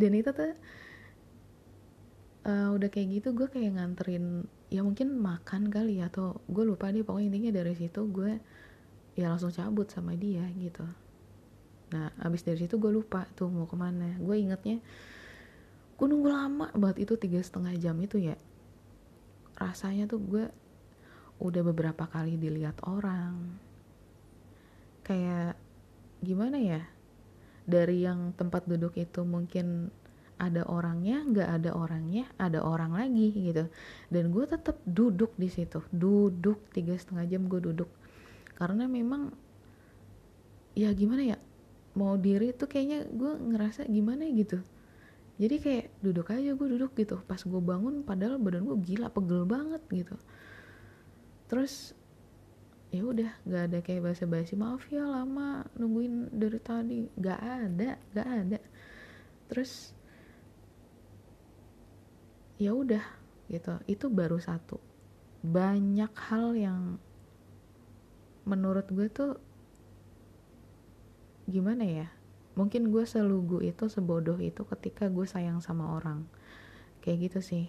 [0.02, 0.54] Dan itu tuh
[2.45, 6.89] uh, udah kayak gitu gue kayak nganterin ya mungkin makan kali ya atau gue lupa
[6.89, 8.39] deh pokoknya intinya dari situ gue
[9.13, 10.84] ya langsung cabut sama dia gitu.
[11.91, 14.17] Nah abis dari situ gue lupa tuh mau ke mana.
[14.17, 14.82] Gue ingetnya
[16.02, 18.36] gue nunggu lama banget itu tiga setengah jam itu ya.
[19.60, 20.45] Rasanya tuh gue
[21.38, 23.60] udah beberapa kali dilihat orang.
[25.06, 25.60] Kayak
[26.24, 26.82] gimana ya
[27.71, 29.88] dari yang tempat duduk itu mungkin
[30.41, 33.69] ada orangnya nggak ada orangnya ada orang lagi gitu.
[34.12, 37.88] Dan gue tetap duduk di situ duduk tiga setengah jam gue duduk.
[38.60, 39.31] Karena memang
[40.75, 41.38] ya gimana ya
[41.95, 44.60] mau diri tuh kayaknya gue ngerasa gimana gitu.
[45.38, 47.21] Jadi kayak duduk aja gue duduk gitu.
[47.23, 50.17] Pas gue bangun padahal badan gue gila pegel banget gitu.
[51.47, 51.93] Terus
[52.91, 57.08] ya udah nggak ada kayak basa-basi maaf ya lama nungguin dari tadi.
[57.15, 58.60] Nggak ada nggak ada.
[59.47, 59.95] Terus
[62.60, 63.04] ya udah
[63.47, 63.80] gitu.
[63.88, 64.75] Itu baru satu.
[65.41, 66.82] Banyak hal yang
[68.43, 69.39] menurut gue tuh
[71.47, 72.08] gimana ya?
[72.60, 76.27] Mungkin gue selugu itu sebodoh itu ketika gue sayang sama orang.
[76.99, 77.65] Kayak gitu sih.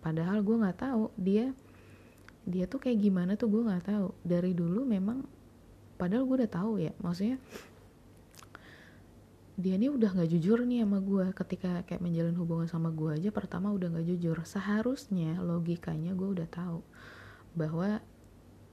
[0.00, 1.52] Padahal gue nggak tahu dia
[2.48, 4.08] dia tuh kayak gimana tuh gue nggak tahu.
[4.24, 5.22] Dari dulu memang
[6.00, 7.36] padahal gue udah tahu ya maksudnya
[9.58, 11.26] dia ini udah nggak jujur nih sama gue.
[11.36, 14.40] Ketika kayak menjalin hubungan sama gue aja pertama udah nggak jujur.
[14.48, 16.80] Seharusnya logikanya gue udah tahu
[17.52, 18.00] bahwa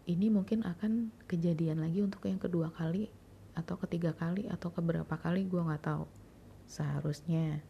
[0.06, 3.10] ini mungkin akan kejadian lagi untuk yang kedua kali
[3.58, 6.06] atau ketiga kali atau keberapa kali gue nggak tahu.
[6.70, 7.66] Seharusnya.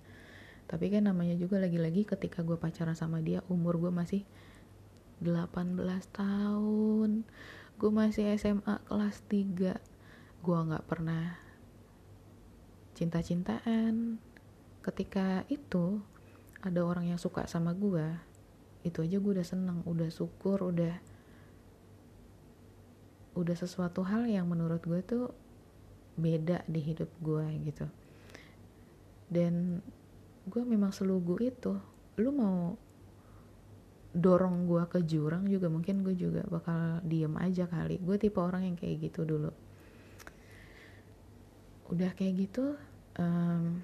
[0.65, 4.27] Tapi kan namanya juga lagi-lagi ketika gue pacaran sama dia umur gue masih
[5.23, 5.75] 18
[6.15, 7.27] tahun.
[7.75, 9.75] Gue masih SMA kelas 3
[10.45, 11.35] gue nggak pernah
[12.95, 14.17] cinta-cintaan.
[14.83, 15.99] Ketika itu
[16.61, 18.35] ada orang yang suka sama gue
[18.85, 20.93] itu aja gue udah seneng udah syukur udah
[23.33, 25.33] udah sesuatu hal yang menurut gue tuh
[26.15, 27.85] beda di hidup gue gitu.
[29.27, 29.83] Dan
[30.47, 31.75] gue memang selugu itu.
[32.15, 32.79] Lu mau
[34.15, 37.99] dorong gue ke jurang juga mungkin gue juga bakal diem aja kali.
[37.99, 39.51] Gue tipe orang yang kayak gitu dulu.
[41.91, 42.79] Udah kayak gitu
[43.19, 43.83] um,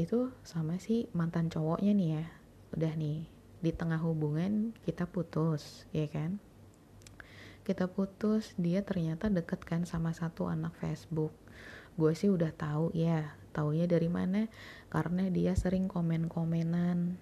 [0.00, 2.24] itu sama si mantan cowoknya nih ya.
[2.72, 3.28] Udah nih
[3.60, 6.40] di tengah hubungan kita putus ya kan?
[7.62, 11.36] Kita putus dia ternyata deket kan sama satu anak Facebook.
[12.00, 14.48] Gue sih udah tahu ya taunya dari mana.
[14.88, 17.20] Karena dia sering komen-komenan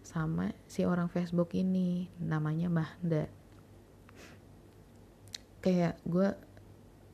[0.00, 3.28] sama si orang Facebook ini namanya Mahda.
[5.60, 6.28] Kayak gue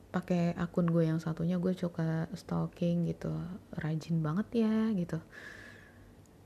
[0.07, 3.29] pakai akun gue yang satunya gue suka stalking gitu
[3.75, 5.19] rajin banget ya gitu.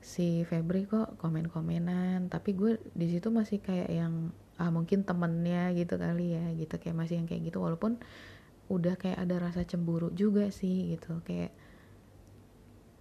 [0.02, 5.94] Si Febri kok komen-komenan tapi gue di situ masih kayak yang ah mungkin temennya gitu
[5.94, 6.74] kali ya gitu.
[6.76, 8.02] Kayak masih yang kayak gitu walaupun
[8.66, 11.22] udah kayak ada rasa cemburu juga sih gitu.
[11.22, 11.54] Kayak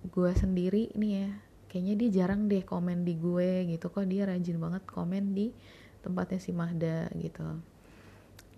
[0.07, 3.87] gue sendiri nih ya kayaknya dia jarang deh komen di gue gitu.
[3.87, 5.55] Kok dia rajin banget komen di
[6.03, 7.47] tempatnya si Mahda gitu.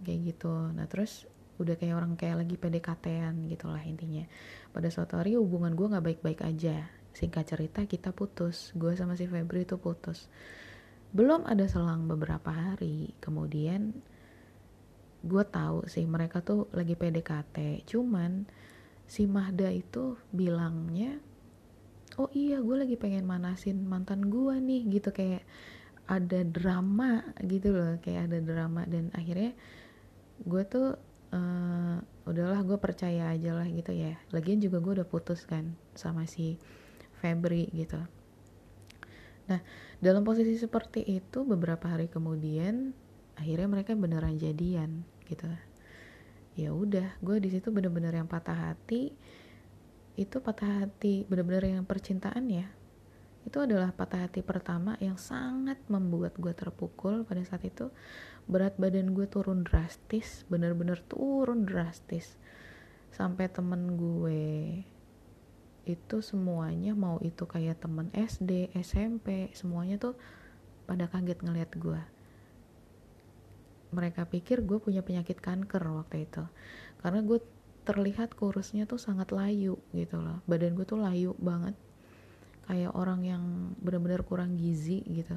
[0.02, 0.54] Kayak gitu.
[0.74, 1.30] Nah terus
[1.62, 4.26] udah kayak orang kayak lagi PDKT-an gitu lah intinya.
[4.74, 6.90] Pada suatu hari hubungan gue nggak baik-baik aja.
[7.14, 8.74] Singkat cerita kita putus.
[8.74, 10.26] Gue sama si Febri itu putus.
[11.14, 13.14] Belum ada selang beberapa hari.
[13.22, 13.94] Kemudian
[15.24, 18.44] gue tahu sih mereka tuh lagi PDKT cuman
[19.08, 21.16] si Mahda itu bilangnya
[22.20, 25.10] oh iya gue lagi pengen manasin mantan gue nih gitu.
[25.14, 25.44] Kayak
[26.04, 28.84] ada drama gitu loh kayak ada drama.
[28.86, 29.56] Dan akhirnya
[30.44, 30.98] gue tuh
[31.34, 34.16] uh, udahlah gue percaya aja lah gitu ya.
[34.32, 36.60] Lagian juga gue udah putus kan sama si
[37.20, 38.00] Febri gitu.
[39.48, 39.60] Nah
[40.00, 42.96] dalam posisi seperti itu beberapa hari kemudian
[43.40, 45.48] akhirnya mereka beneran jadian gitu.
[46.54, 49.16] Ya udah gue di situ bener-bener yang patah hati
[50.14, 52.70] itu patah hati bener-bener yang percintaan ya.
[53.44, 57.92] Itu adalah patah hati pertama yang sangat membuat gue terpukul pada saat itu.
[58.48, 62.38] Berat badan gue turun drastis bener-bener turun drastis.
[63.10, 64.82] Sampai temen gue
[65.84, 70.16] itu semuanya mau itu kayak temen SD, SMP, semuanya tuh
[70.88, 72.02] pada kaget ngeliat gue
[73.94, 76.44] mereka pikir gue punya penyakit kanker waktu itu.
[77.00, 77.40] Karena gue
[77.84, 80.40] terlihat kurusnya tuh sangat layu gitu loh.
[80.48, 81.76] Badan gue tuh layu banget.
[82.64, 83.44] Kayak orang yang
[83.84, 85.36] benar-benar kurang gizi gitu.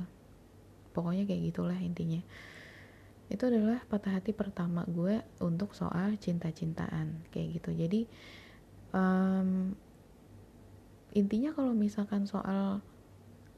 [0.95, 2.23] Pokoknya kayak gitulah intinya.
[3.27, 7.71] Itu adalah patah hati pertama gue untuk soal cinta-cintaan kayak gitu.
[7.75, 8.01] Jadi
[8.95, 9.75] um,
[11.17, 12.79] intinya kalau misalkan soal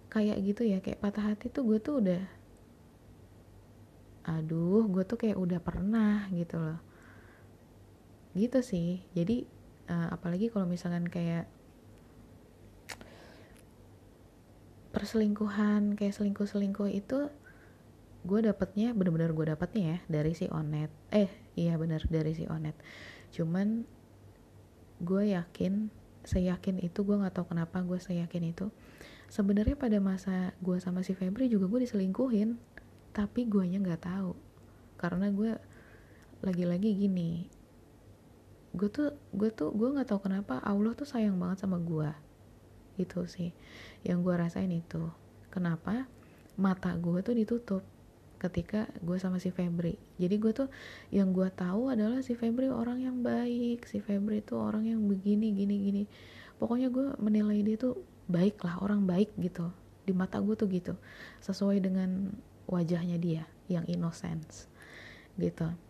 [0.08, 2.24] kayak gitu ya kayak patah hati tuh gue tuh udah
[4.28, 6.80] aduh gue tuh kayak udah pernah gitu loh
[8.38, 9.02] gitu sih.
[9.12, 9.44] Jadi
[9.90, 11.50] uh, apalagi kalau misalkan kayak
[14.88, 17.28] perselingkuhan kayak selingkuh selingkuh itu
[18.26, 20.90] gue dapetnya bener-bener gue dapetnya ya dari si onet.
[21.14, 22.74] Eh iya bener dari si onet.
[23.30, 23.84] Cuman
[24.98, 25.92] gue yakin
[26.26, 28.68] seyakin itu gue nggak tahu kenapa gue seyakin itu
[29.30, 32.58] sebenarnya pada masa gue sama si Febri juga gue diselingkuhin
[33.14, 34.34] tapi guanya nggak tahu.
[34.98, 35.54] Karena gue
[36.42, 37.57] lagi-lagi gini
[38.76, 42.28] gue tuh gue tuh gue nggak tahu kenapa Allah tuh sayang banget sama gue
[42.98, 43.54] itu sih.
[44.02, 45.08] Yang gue rasain itu.
[45.48, 46.10] Kenapa?
[46.58, 47.82] Mata gue tuh ditutup
[48.38, 49.98] ketika gue sama si Febri.
[50.18, 50.68] Jadi gue tuh
[51.14, 55.54] yang gue tahu adalah si Febri orang yang baik si Febri tuh orang yang begini
[55.54, 56.02] gini gini.
[56.58, 59.70] Pokoknya gue menilai dia tuh baik lah orang baik gitu.
[60.02, 60.94] Di mata gue tuh gitu.
[61.42, 62.34] Sesuai dengan
[62.66, 64.66] wajahnya dia yang innocence.
[65.38, 65.87] Gitu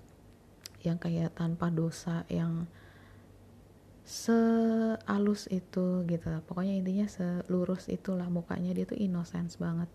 [0.86, 2.70] yang kayak tanpa dosa yang
[4.08, 6.28] sealus itu gitu.
[6.48, 9.90] Pokoknya intinya selurus itulah mukanya dia tuh innocence banget.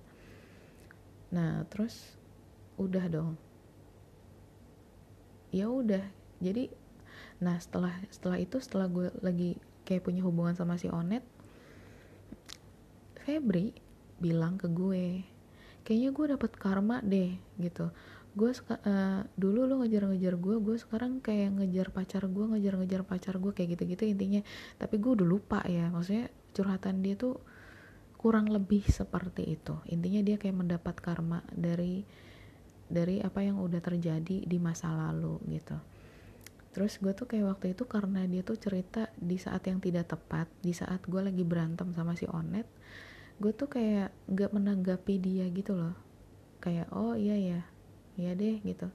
[1.34, 2.14] Nah terus
[2.78, 3.34] udah dong.
[5.50, 6.04] Ya udah
[6.38, 6.70] jadi
[7.42, 11.24] nah setelah setelah itu setelah gue lagi kayak punya hubungan sama si Onet
[13.24, 13.76] Febri
[14.20, 15.24] bilang ke gue
[15.84, 17.92] kayaknya gue dapet karma deh gitu
[18.34, 23.54] gue uh, dulu lo ngejar-ngejar gue gue sekarang kayak ngejar pacar gue ngejar-ngejar pacar gue
[23.54, 24.42] kayak gitu-gitu intinya.
[24.82, 27.38] Tapi gue udah lupa ya maksudnya curhatan dia tuh
[28.18, 29.78] kurang lebih seperti itu.
[29.92, 32.02] Intinya dia kayak mendapat karma dari
[32.90, 35.78] dari apa yang udah terjadi di masa lalu gitu.
[36.74, 40.50] Terus gue tuh kayak waktu itu karena dia tuh cerita di saat yang tidak tepat
[40.66, 42.66] di saat gue lagi berantem sama si Onet
[43.42, 45.94] gue tuh kayak nggak menanggapi dia gitu loh.
[46.62, 47.73] Kayak oh iya ya
[48.20, 48.88] iya deh gitu.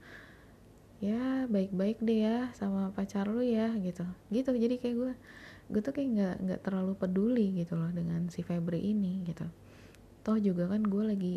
[0.98, 4.04] Ya baik-baik deh ya sama pacar lu ya gitu.
[4.34, 5.12] Gitu jadi kayak gue
[5.68, 9.46] gue tuh kayak nggak nggak terlalu peduli gitu loh dengan si Febri ini gitu.
[10.26, 11.36] Toh juga kan gue lagi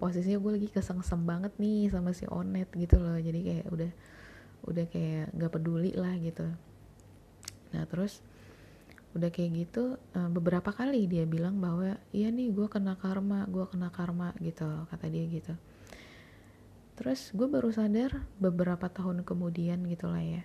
[0.00, 3.18] posisinya gue lagi kesengsem banget nih sama si Onet gitu loh.
[3.20, 3.90] Jadi kayak udah
[4.64, 6.46] udah kayak nggak peduli lah gitu.
[7.76, 8.24] Nah terus
[9.14, 13.62] udah kayak gitu uh, beberapa kali dia bilang bahwa iya nih gue kena karma gue
[13.70, 15.54] kena karma gitu kata dia gitu
[16.94, 20.42] terus gue baru sadar beberapa tahun kemudian gitulah ya.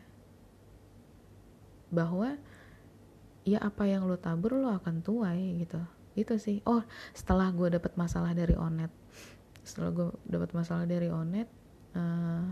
[1.93, 2.37] Bahwa
[3.45, 5.81] ya apa yang lo tabur lo akan tuai gitu.
[6.17, 6.61] Itu sih.
[6.65, 6.81] Oh
[7.13, 8.89] setelah gue dapet masalah dari onet.
[9.61, 11.49] Setelah gue dapet masalah dari onet
[11.93, 12.45] uh,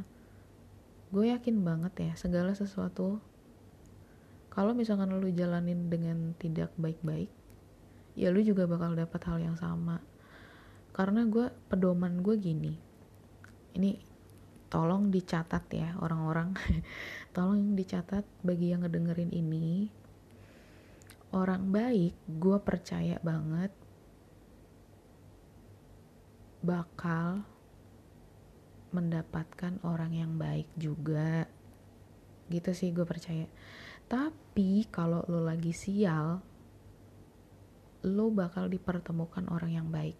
[1.08, 3.18] gue yakin banget ya segala sesuatu.
[4.54, 7.30] Kalau misalkan lu jalanin dengan tidak baik-baik
[8.18, 10.02] ya lu juga bakal dapat hal yang sama.
[10.98, 12.87] Karena gue pedoman gue gini
[13.78, 14.02] ini
[14.68, 16.54] tolong dicatat ya orang-orang.
[17.36, 19.88] Tolong dicatat bagi yang ngedengerin ini.
[21.32, 23.72] Orang baik gue percaya banget
[26.64, 27.46] bakal
[28.92, 31.48] mendapatkan orang yang baik juga.
[32.48, 33.48] Gitu sih gue percaya.
[34.08, 36.40] Tapi kalau lo lagi sial,
[38.08, 40.18] lo bakal dipertemukan orang yang baik.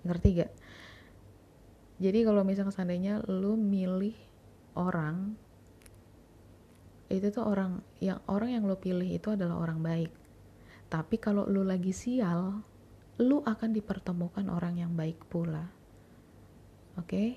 [0.00, 0.52] ngerti gak
[2.00, 4.16] jadi kalau misalnya seandainya lu milih
[4.72, 5.36] orang
[7.12, 10.12] itu tuh orang yang orang yang lo pilih itu adalah orang baik.
[10.88, 12.64] Tapi kalau lu lagi sial
[13.20, 15.68] lu akan dipertemukan orang yang baik pula.
[16.96, 17.04] Oke?
[17.04, 17.30] Okay?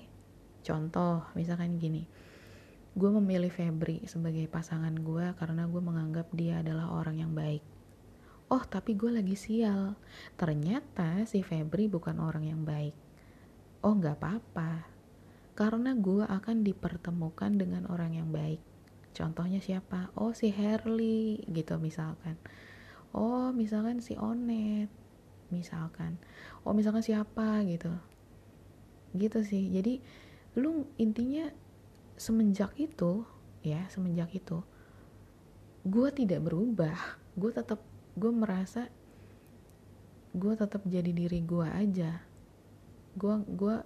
[0.64, 2.08] contoh misalkan gini.
[2.96, 7.60] Gue memilih Febri sebagai pasangan gue karena gue menganggap dia adalah orang yang baik.
[8.48, 10.00] Oh tapi gue lagi sial.
[10.40, 13.03] Ternyata si Febri bukan orang yang baik
[13.84, 14.88] oh nggak apa-apa.
[15.54, 18.58] Karena gue akan dipertemukan dengan orang yang baik.
[19.14, 20.10] Contohnya siapa?
[20.18, 22.40] Oh si Herli gitu misalkan.
[23.14, 24.90] Oh misalkan si Onet
[25.52, 26.18] misalkan.
[26.66, 27.92] Oh misalkan siapa gitu.
[29.14, 29.70] Gitu sih.
[29.70, 30.02] Jadi
[30.58, 31.46] lu intinya
[32.18, 33.22] semenjak itu
[33.62, 34.64] ya semenjak itu
[35.86, 36.98] gue tidak berubah.
[37.38, 37.78] Gue tetap
[38.18, 38.90] gue merasa
[40.34, 42.33] gue tetap jadi diri gue aja
[43.14, 43.76] gue gue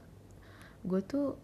[0.88, 1.36] gue tuh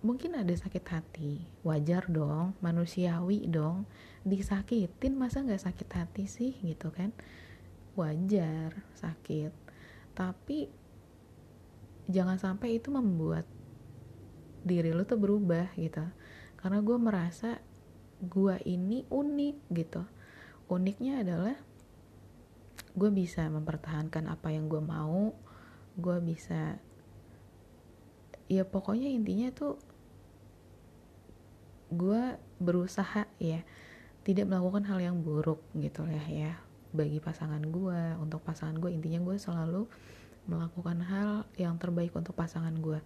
[0.00, 1.44] mungkin ada sakit hati.
[1.64, 3.84] Wajar dong manusiawi dong.
[4.24, 7.12] Disakitin masa nggak sakit hati sih gitu kan?
[7.96, 9.52] Wajar sakit.
[10.16, 10.68] Tapi
[12.08, 13.44] jangan sampai itu membuat
[14.64, 16.04] diri lu tuh berubah gitu.
[16.60, 17.60] Karena gue merasa
[18.20, 20.04] gue ini unik gitu.
[20.68, 21.56] Uniknya adalah
[22.90, 25.32] gue bisa mempertahankan apa yang gue mau
[25.94, 26.80] gue bisa
[28.50, 29.78] ya pokoknya intinya tuh
[31.94, 33.62] gue berusaha ya
[34.26, 36.52] tidak melakukan hal yang buruk gitu ya ya
[36.90, 39.86] bagi pasangan gue untuk pasangan gue intinya gue selalu
[40.50, 42.98] melakukan hal yang terbaik untuk pasangan gue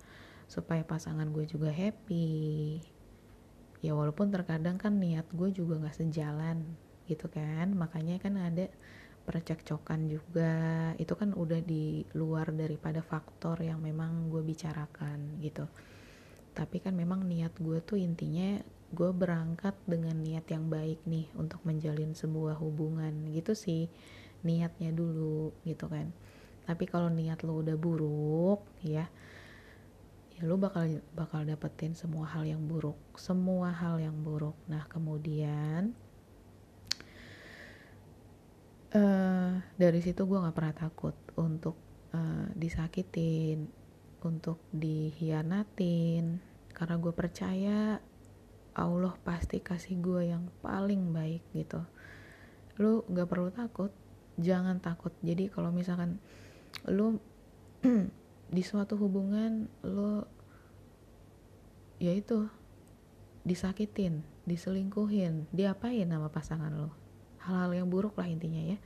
[0.48, 2.80] supaya pasangan gue juga happy.
[3.84, 6.64] Ya walaupun terkadang kan niat gue juga nggak sejalan
[7.04, 8.72] gitu kan makanya kan ada
[9.24, 10.92] percekcokan juga.
[11.00, 15.64] Itu kan udah di luar daripada faktor yang memang gue bicarakan gitu.
[16.54, 18.60] Tapi kan memang niat gue tuh intinya
[18.94, 23.90] gue berangkat dengan niat yang baik nih untuk menjalin sebuah hubungan gitu sih
[24.46, 26.14] niatnya dulu gitu kan.
[26.64, 29.10] Tapi kalau niat lo udah buruk ya
[30.34, 34.54] ya lo bakal bakal dapetin semua hal yang buruk semua hal yang buruk.
[34.70, 35.96] Nah kemudian
[38.94, 41.76] uh, dari situ gue nggak pernah takut untuk
[42.14, 43.66] uh, disakitin
[44.24, 46.40] untuk dihianatin.
[46.74, 48.00] Karena gue percaya
[48.74, 51.84] Allah pasti kasih gue yang paling baik gitu.
[52.82, 53.94] Lu gak perlu takut
[54.34, 55.14] jangan takut.
[55.22, 56.18] Jadi kalau misalkan
[56.90, 57.22] lu
[58.56, 60.26] di suatu hubungan lu
[62.02, 62.50] ya itu
[63.46, 67.03] disakitin diselingkuhin diapain sama pasangan lo
[67.44, 68.78] hal-hal yang buruk lah intinya ya.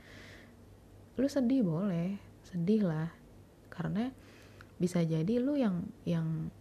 [1.19, 3.09] Lu sedih boleh sedih lah.
[3.71, 4.11] Karena
[4.79, 6.51] bisa jadi lu yang yang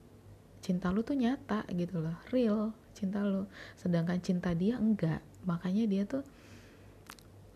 [0.58, 3.46] cinta lu tuh nyata gitu loh real cinta lo
[3.78, 5.22] sedangkan cinta dia enggak.
[5.46, 6.26] Makanya dia tuh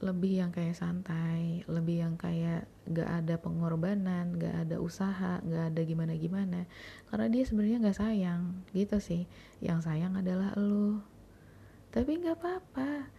[0.02, 5.80] lebih yang kayak santai lebih yang kayak gak ada pengorbanan gak ada usaha gak ada
[5.86, 6.66] gimana gimana
[7.06, 9.30] karena dia sebenarnya gak sayang gitu sih.
[9.62, 11.02] Yang sayang adalah lo
[11.94, 13.10] tapi gak apa-apa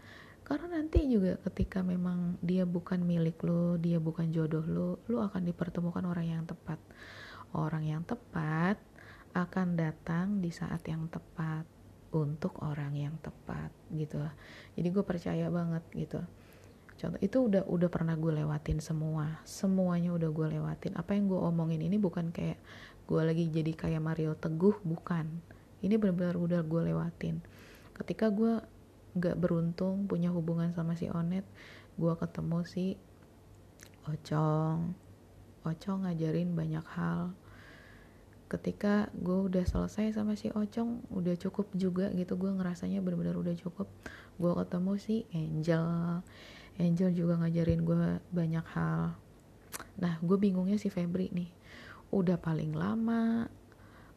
[0.44, 5.48] karena nanti juga ketika memang dia bukan milik lo dia bukan jodoh lo lo akan
[5.48, 6.80] dipertemukan orang yang tepat.
[7.54, 8.82] Orang yang tepat
[9.34, 11.66] akan datang di saat yang tepat
[12.14, 14.22] untuk orang yang tepat gitu.
[14.78, 16.22] Jadi gue percaya banget gitu.
[16.94, 19.42] Contoh itu udah udah pernah gue lewatin semua.
[19.44, 20.94] Semuanya udah gue lewatin.
[20.94, 22.62] Apa yang gue omongin ini bukan kayak
[23.10, 25.26] gue lagi jadi kayak Mario Teguh bukan.
[25.84, 27.42] Ini benar-benar udah gue lewatin.
[27.98, 28.62] Ketika gue
[29.14, 31.46] gak beruntung punya hubungan sama si Onet.
[31.98, 32.98] Gue ketemu si
[34.10, 34.98] Ocong.
[35.64, 37.32] Ocong ngajarin banyak hal.
[38.50, 42.36] Ketika gue udah selesai sama si Ocong udah cukup juga gitu.
[42.36, 43.88] Gue ngerasanya bener-bener udah cukup.
[44.42, 45.86] Gue ketemu si Angel.
[46.82, 47.96] Angel juga ngajarin gue
[48.34, 49.14] banyak hal.
[50.02, 51.50] Nah gue bingungnya si Febri nih.
[52.14, 53.50] Udah paling lama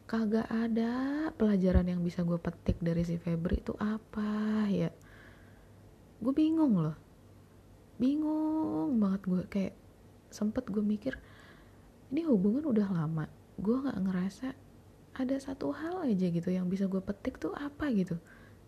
[0.07, 1.29] kagak ada.
[1.35, 4.89] Pelajaran yang bisa gue petik dari si Febri itu apa ya?
[6.23, 6.97] Gue bingung loh.
[7.99, 9.75] Bingung banget gue kayak
[10.31, 11.19] sempet gue mikir
[12.09, 13.27] ini hubungan udah lama.
[13.59, 14.47] Gue nggak ngerasa
[15.17, 18.15] ada satu hal aja gitu yang bisa gue petik tuh apa gitu.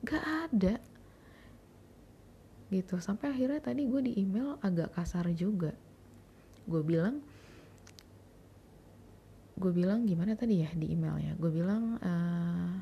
[0.04, 0.82] Gak ada.
[2.74, 2.98] Gitu.
[2.98, 5.78] Sampai akhirnya tadi gue di email agak kasar juga.
[6.66, 7.22] Gue bilang
[9.60, 11.36] gue bilang gimana tadi ya di emailnya?
[11.36, 12.74] Gue bilang uh,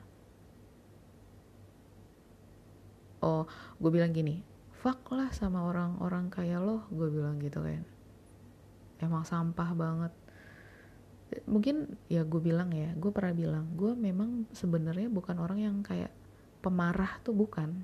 [3.26, 3.44] oh
[3.82, 4.46] gue bilang gini
[4.78, 7.82] fuck lah sama orang-orang kayak lo gue bilang gitu kan.
[9.02, 10.14] Emang sampah banget.
[11.50, 16.14] Mungkin ya gue bilang ya gue pernah bilang gue memang sebenarnya bukan orang yang kayak
[16.62, 17.82] pemarah tuh bukan.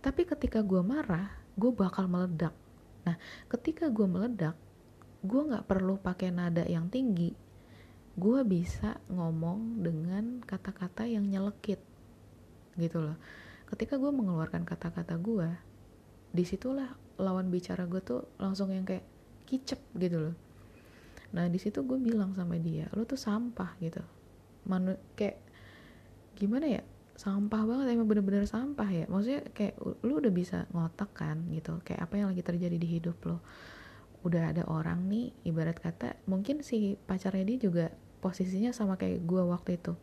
[0.00, 1.28] Tapi ketika gue marah
[1.60, 2.56] gue bakal meledak.
[3.04, 3.20] Nah
[3.52, 4.56] ketika gue meledak
[5.22, 7.41] gue nggak perlu pakai nada yang tinggi
[8.12, 11.80] gue bisa ngomong dengan kata-kata yang nyelekit
[12.76, 13.16] gitu loh.
[13.68, 15.48] Ketika gue mengeluarkan kata-kata gue
[16.32, 19.04] di situlah lawan bicara gue tuh langsung yang kayak
[19.48, 20.36] kicep gitu loh.
[21.32, 24.04] Nah di situ gue bilang sama dia lo tuh sampah gitu.
[24.68, 25.40] Manu kayak
[26.36, 26.82] gimana ya?
[27.16, 29.04] Sampah banget emang bener-bener sampah ya?
[29.08, 31.48] Maksudnya kayak lu udah bisa ngotak kan?
[31.48, 31.80] Gitu.
[31.84, 33.40] Kayak apa yang lagi terjadi di hidup lo?
[34.24, 37.86] Udah ada orang nih ibarat kata mungkin si pacarnya dia juga
[38.22, 39.98] posisinya sama kayak gue waktu itu.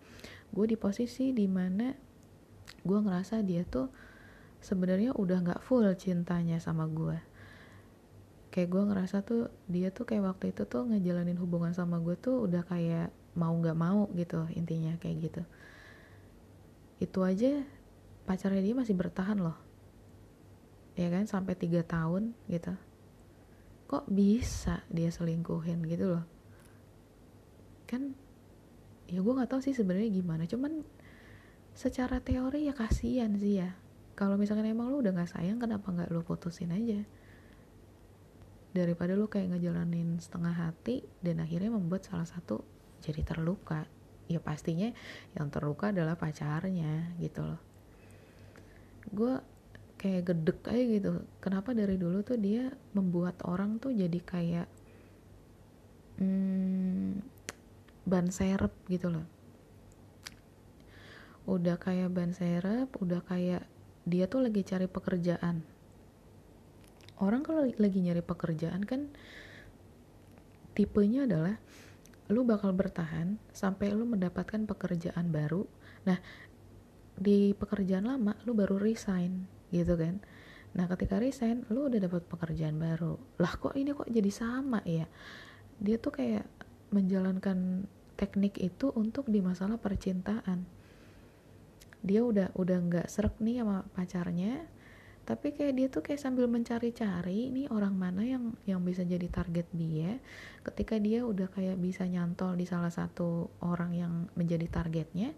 [0.52, 1.96] Gue di posisi di mana
[2.84, 3.88] gue ngerasa dia tuh
[4.60, 7.18] sebenarnya udah nggak full cintanya sama gue
[8.50, 12.50] kayak gue ngerasa tuh dia tuh kayak waktu itu tuh ngejalanin hubungan sama gue tuh
[12.50, 15.42] udah kayak mau nggak mau gitu intinya kayak gitu.
[17.00, 17.64] Itu aja
[18.26, 19.56] pacarnya dia masih bertahan loh.
[20.98, 22.74] Ya kan sampai tiga tahun gitu.
[23.88, 26.39] Kok bisa dia selingkuhin gitu loh
[27.90, 28.14] kan
[29.10, 30.46] ya gue nggak tahu sih sebenarnya gimana.
[30.46, 30.86] Cuman
[31.74, 33.74] secara teori ya kasihan sih ya.
[34.14, 37.02] Kalau misalkan emang lu udah nggak sayang kenapa nggak lu putusin aja?
[38.70, 42.62] Daripada lu kayak ngejalanin setengah hati dan akhirnya membuat salah satu
[43.02, 43.90] jadi terluka.
[44.30, 44.94] Ya pastinya
[45.34, 47.62] yang terluka adalah pacarnya gitu loh.
[49.10, 49.42] Gue
[49.98, 51.10] kayak gedek aja gitu.
[51.42, 54.68] Kenapa dari dulu tuh dia membuat orang tuh jadi kayak
[56.22, 57.39] hmm,
[58.06, 59.28] ban serep gitu loh.
[61.50, 63.66] Udah kayak ban serep udah kayak
[64.06, 65.66] dia tuh lagi cari pekerjaan.
[67.20, 69.12] Orang kalau lagi nyari pekerjaan kan
[70.72, 71.60] tipenya adalah
[72.30, 75.66] lu bakal bertahan sampai lu mendapatkan pekerjaan baru.
[76.08, 76.18] Nah
[77.20, 79.44] di pekerjaan lama lu baru resign
[79.76, 80.24] gitu kan.
[80.78, 83.20] Nah ketika resign lu udah dapat pekerjaan baru.
[83.42, 85.10] Lah kok ini kok jadi sama ya?
[85.82, 86.46] Dia tuh kayak
[86.90, 87.88] menjalankan
[88.20, 90.68] teknik itu untuk di masalah percintaan.
[92.04, 94.68] Dia udah udah nggak serak nih sama pacarnya
[95.30, 99.70] tapi kayak dia tuh kayak sambil mencari-cari ini orang mana yang yang bisa jadi target
[99.78, 100.18] dia
[100.66, 105.38] ketika dia udah kayak bisa nyantol di salah satu orang yang menjadi targetnya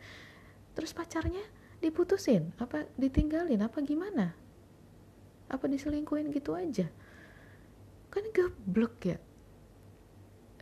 [0.79, 1.43] terus pacarnya
[1.83, 4.31] diputusin apa ditinggalin apa gimana?
[5.51, 6.87] Apa diselingkuhin gitu aja?
[8.07, 9.19] Kan geblek ya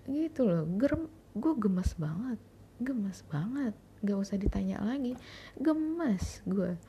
[0.09, 1.05] gitu loh gerem
[1.37, 2.39] gue gemes banget
[2.79, 3.75] gemes banget.
[3.99, 5.19] Gak usah ditanya lagi
[5.59, 6.79] gemes gue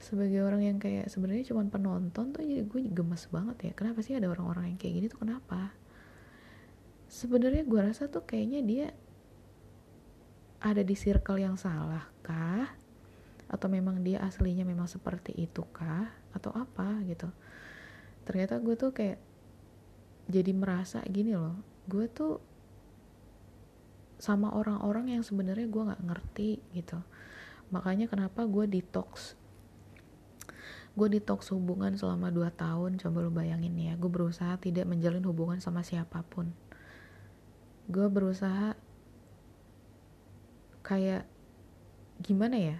[0.00, 3.72] sebagai orang yang kayak sebenarnya cuma penonton tuh jadi gue gemes banget ya.
[3.76, 5.76] Kenapa sih ada orang-orang yang kayak gini tuh kenapa?
[7.12, 8.86] Sebenarnya gue rasa tuh kayaknya dia
[10.64, 12.72] ada di circle yang salah kah?
[13.52, 16.08] Atau memang dia aslinya memang seperti itu kah?
[16.32, 17.28] Atau apa gitu?
[18.24, 19.20] Ternyata gue tuh kayak
[20.32, 22.38] jadi merasa gini loh gue tuh
[24.22, 27.02] sama orang-orang yang sebenarnya gue nggak ngerti gitu.
[27.74, 29.34] Makanya kenapa gue detox.
[30.94, 35.58] Gue detox hubungan selama 2 tahun coba lu bayangin ya gue berusaha tidak menjalin hubungan
[35.58, 36.54] sama siapa pun.
[37.90, 38.78] Gue berusaha
[40.86, 41.26] kayak
[42.20, 42.78] gimana ya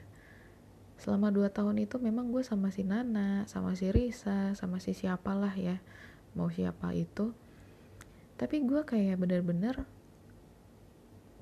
[1.00, 5.56] selama 2 tahun itu memang gue sama si Nana sama si Risa sama si siapalah
[5.56, 5.80] ya
[6.36, 7.32] mau siapa itu
[8.40, 9.84] tapi gue kayak bener-bener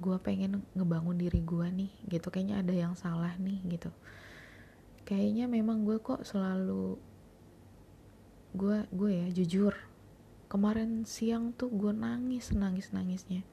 [0.03, 2.27] gue pengen ngebangun diri gue nih gitu.
[2.31, 3.91] Kayaknya ada yang salah nih gitu.
[5.07, 6.99] Kayaknya memang gue kok selalu
[8.59, 9.75] gue gue ya jujur.
[10.51, 13.47] Kemarin siang tuh gue nangis nangis nangisnya.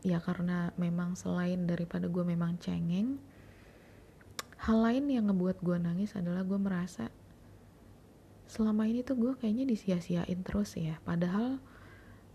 [0.00, 3.20] Ya karena memang selain daripada gue memang cengeng
[4.60, 7.08] hal lain yang ngebuat gue nangis adalah gue merasa
[8.48, 10.96] selama ini tuh gue kayaknya disia-siain terus ya.
[11.04, 11.60] Padahal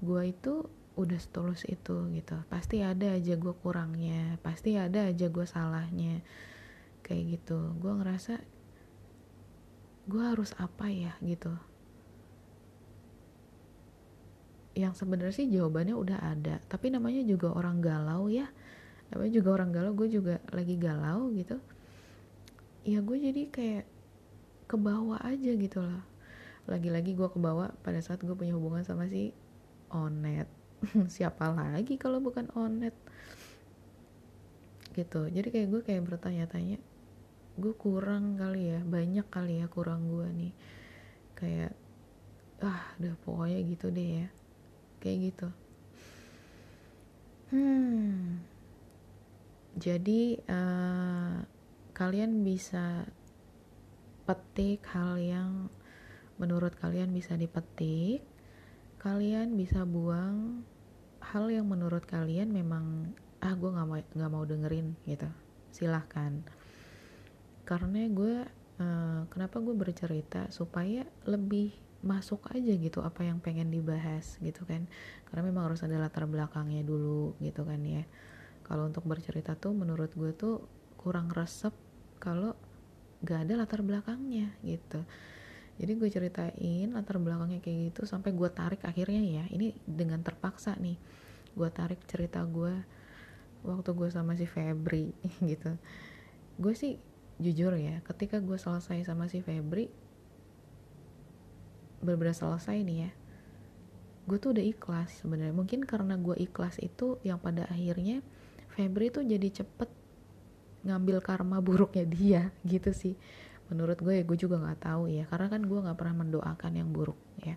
[0.05, 0.53] gue itu
[0.95, 2.37] udah setulus itu gitu.
[2.47, 6.21] Pasti ada aja gue kurangnya pasti ada aja gue salahnya
[7.01, 7.75] kayak gitu.
[7.81, 8.39] Gue ngerasa
[10.05, 11.51] gue harus apa ya gitu.
[14.75, 18.47] Yang sebenarnya sih jawabannya udah ada tapi namanya juga orang galau ya.
[19.09, 21.57] Namanya juga orang galau gue juga lagi galau gitu.
[22.85, 23.85] Ya gue jadi kayak
[24.65, 26.01] ke bawah aja gitu lah
[26.65, 29.37] lagi-lagi gue ke bawah pada saat gue punya hubungan sama si
[29.95, 30.51] Onet.
[31.15, 32.95] Siapa lagi kalau bukan Onet?
[34.91, 35.31] Gitu.
[35.31, 36.79] Jadi kayak gue kayak bertanya-tanya
[37.55, 40.53] gue kurang kali ya banyak kali ya kurang gue nih.
[41.39, 41.71] Kayak
[42.59, 44.29] ah udah pokoknya gitu deh ya.
[44.99, 45.47] Kayak gitu.
[47.55, 48.43] Hmm.
[49.75, 51.39] Jadi uh,
[51.95, 53.07] kalian bisa
[54.25, 55.69] petik hal yang
[56.35, 58.25] menurut kalian bisa dipetik
[59.05, 60.65] kalian bisa buang
[61.21, 65.29] hal yang menurut kalian memang ah gue nggak mau nggak mau dengerin gitu.
[65.69, 66.41] Silahkan.
[67.69, 68.41] Karena gue
[68.81, 70.49] uh, kenapa gue bercerita?
[70.49, 74.89] Supaya lebih masuk aja gitu apa yang pengen dibahas gitu kan.
[75.29, 78.09] Karena memang harus ada latar belakangnya dulu gitu kan ya.
[78.65, 80.65] Kalau untuk bercerita tuh menurut gue tuh
[80.97, 81.77] kurang resep
[82.17, 82.57] kalau
[83.21, 85.05] gak ada latar belakangnya gitu
[85.75, 90.79] jadi gue ceritain latar belakangnya kayak gitu sampai gue tarik akhirnya ya ini dengan terpaksa
[90.79, 90.95] nih.
[91.51, 92.71] Gue tarik cerita gue
[93.67, 95.11] waktu gue sama si Febri
[95.51, 95.75] gitu.
[96.55, 96.95] Gue sih
[97.35, 99.91] jujur ya ketika gue selesai sama si Febri
[101.99, 103.11] benar selesai nih ya
[104.25, 105.53] gue tuh udah ikhlas sebenarnya.
[105.53, 108.25] Mungkin karena gue ikhlas itu yang pada akhirnya
[108.73, 109.89] Febri tuh jadi cepet
[110.85, 113.13] ngambil karma buruknya dia gitu sih
[113.71, 115.25] menurut gue ya gue juga nggak tahu ya.
[115.25, 117.55] Karena kan gue nggak pernah mendoakan yang buruk ya.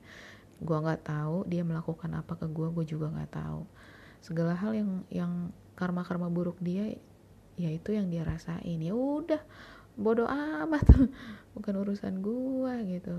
[0.58, 3.62] Gue nggak tahu dia melakukan apa ke gue gue juga nggak tahu.
[4.24, 5.32] Segala hal yang yang
[5.78, 6.98] karma karma buruk dia
[7.58, 8.78] ya itu yang dia rasain.
[8.80, 9.40] Ya udah
[9.98, 10.86] bodoh amat.
[11.54, 13.16] Bukan urusan gue gitu.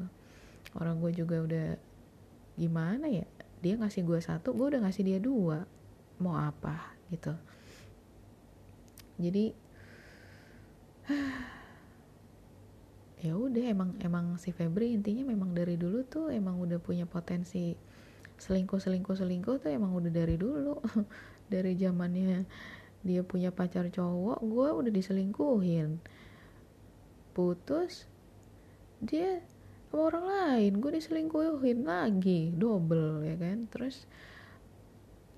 [0.78, 1.68] Orang gue juga udah
[2.60, 3.26] gimana ya?
[3.60, 5.68] Dia ngasih gue satu gue udah ngasih dia dua.
[6.20, 7.36] Mau apa gitu.
[9.20, 9.52] Jadi
[13.20, 17.76] ya udah emang emang si Febri intinya memang dari dulu tuh emang udah punya potensi
[18.40, 20.80] selingkuh selingkuh selingkuh tuh emang udah dari dulu.
[21.50, 22.46] Dari zamannya
[23.02, 25.98] dia punya pacar cowok gue udah diselingkuhin.
[27.34, 28.06] Putus
[29.02, 29.42] dia
[29.90, 33.66] sama orang lain gue diselingkuhin lagi double ya kan?
[33.74, 34.06] Terus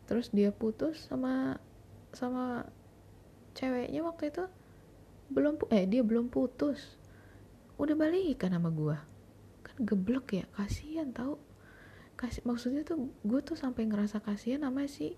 [0.03, 1.57] terus dia putus sama
[2.11, 2.67] sama
[3.55, 4.45] ceweknya waktu itu
[5.31, 6.99] belum eh dia belum putus
[7.81, 8.97] udah balikan sama gue
[9.65, 11.41] kan geblek ya kasihan tau.
[12.13, 15.17] Kasih maksudnya tuh gue tuh sampai ngerasa kasihan sama si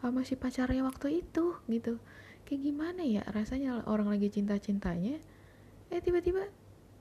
[0.00, 2.00] sama si pacarnya waktu itu gitu.
[2.48, 5.20] Kayak gimana ya rasanya orang lagi cinta cintanya
[5.92, 6.48] eh tiba-tiba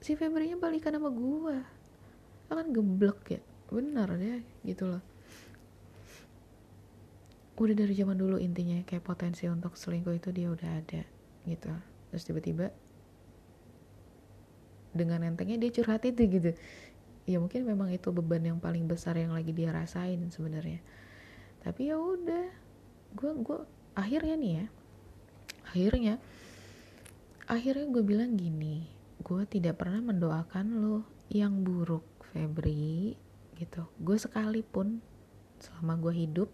[0.04, 1.58] si Febri-nya balikan sama gue
[2.52, 3.42] kan geblek ya
[3.72, 4.38] bener ya
[4.68, 5.04] gitu loh.
[7.56, 11.08] Udah dari zaman dulu intinya kayak potensi untuk selingkuh itu dia udah ada
[11.48, 11.72] gitu.
[12.12, 12.68] Terus tiba-tiba
[14.96, 16.52] dengan entengnya dia curhat itu gitu.
[17.28, 20.80] Ya mungkin memang itu beban yang paling besar yang lagi dia rasain sebenarnya.
[21.62, 22.48] Tapi ya udah
[23.16, 23.60] gue gue
[23.96, 24.66] akhirnya nih ya
[25.72, 26.14] akhirnya
[27.48, 28.88] akhirnya gue bilang gini
[29.24, 33.16] gue tidak pernah mendoakan lo yang buruk Febri
[33.56, 33.88] gitu.
[34.00, 35.00] Gue sekalipun
[35.60, 36.50] selama gue hidup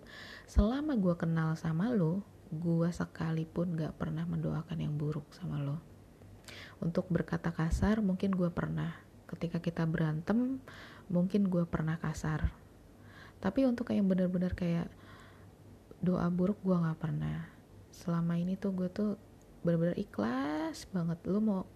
[0.45, 2.21] selama gue kenal sama lo
[2.51, 5.90] gue sekalipun gak pernah mendoakan yang buruk sama lo
[6.81, 8.97] untuk berkata kasar mungkin gue pernah.
[9.29, 10.59] Ketika kita berantem
[11.07, 12.51] mungkin gue pernah kasar.
[13.37, 14.89] Tapi untuk yang benar-benar kayak
[16.01, 17.47] doa buruk gue nggak pernah.
[17.93, 19.15] Selama ini tuh gue tuh
[19.61, 21.21] benar-benar ikhlas banget.
[21.29, 21.69] Lu mau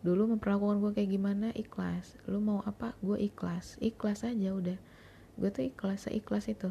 [0.00, 1.48] dulu memperlakukan gue kayak gimana?
[1.52, 2.16] Ikhlas.
[2.30, 2.94] Lu mau apa?
[3.02, 3.76] Gue ikhlas.
[3.82, 4.78] Ikhlas aja udah.
[5.36, 6.70] Gue tuh ikhlas seikhlas itu.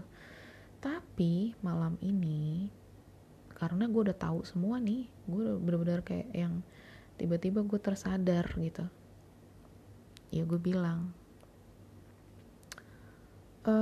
[0.79, 2.71] Tapi malam ini
[3.59, 6.63] karena gue udah tahu semua nih gue udah benar-benar kayak yang
[7.19, 8.87] tiba-tiba gue tersadar gitu.
[10.31, 11.11] Ya gue bilang
[13.67, 13.75] e,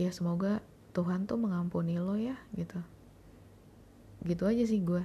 [0.00, 0.64] ya semoga
[0.96, 2.80] Tuhan tuh mengampuni lo ya gitu.
[4.24, 5.04] Gitu aja sih gue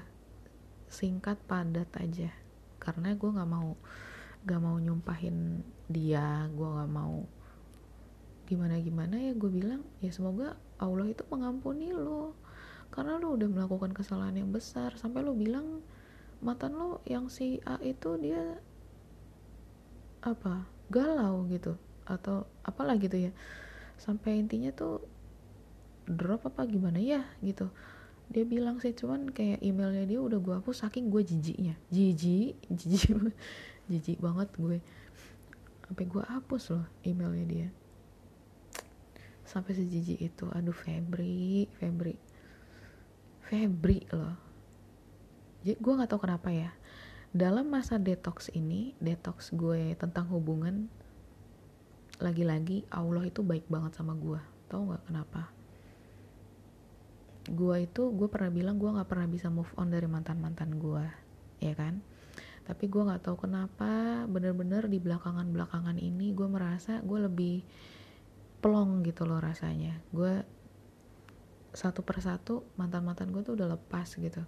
[0.87, 2.31] singkat padat aja.
[2.79, 3.75] Karena gue nggak mau
[4.43, 7.27] gak mau nyumpahin dia gue nggak mau
[8.47, 9.35] gimana gimana ya.
[9.35, 12.31] Gue bilang ya semoga Allah itu mengampuni lo.
[12.93, 14.95] Karena lo udah melakukan kesalahan yang besar.
[14.95, 15.83] Sampai lo bilang
[16.43, 18.59] mantan lo yang si A itu dia
[20.19, 20.67] apa?
[20.91, 21.79] Galau gitu.
[22.03, 23.31] Atau apalah gitu ya.
[23.95, 25.07] Sampai intinya tuh
[26.03, 27.71] drop apa gimana ya gitu.
[28.27, 31.79] Dia bilang sih cuman kayak emailnya dia udah gue hapus saking gue jijiknya.
[31.87, 33.15] Jijik jijik
[33.89, 34.77] jijik banget gue.
[35.87, 37.69] Sampai gue hapus loh emailnya dia.
[39.47, 40.45] Sampai sejijik itu.
[40.51, 42.19] Aduh Febri Febri.
[43.43, 44.52] Febri loh
[45.63, 46.75] jadi gue nggak tahu kenapa ya.
[47.33, 50.91] Dalam masa detox ini detox gue tentang hubungan
[52.21, 54.37] lagi-lagi Allah itu baik banget sama gue
[54.67, 55.49] tau nggak kenapa?
[57.47, 61.03] Gue itu gue pernah bilang gue nggak pernah bisa move on dari mantan mantan gue
[61.63, 62.03] ya kan?
[62.63, 67.63] Tapi gue nggak tahu kenapa bener-bener di belakangan belakangan ini gue merasa gue lebih
[68.59, 69.95] plong gitu loh rasanya.
[70.11, 70.43] Gue
[71.73, 74.43] satu persatu mantan mantan gue tuh udah lepas gitu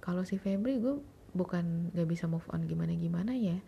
[0.00, 0.98] kalau si Febri gue
[1.30, 3.60] bukan gak bisa move on gimana gimana ya.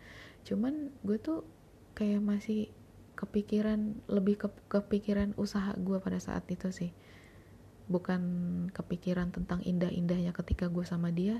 [0.43, 1.47] Cuman gue tuh
[1.95, 2.73] kayak masih
[3.13, 6.91] kepikiran lebih ke, kepikiran usaha gue pada saat itu sih.
[7.87, 8.21] Bukan
[8.73, 11.39] kepikiran tentang indah-indahnya ketika gue sama dia.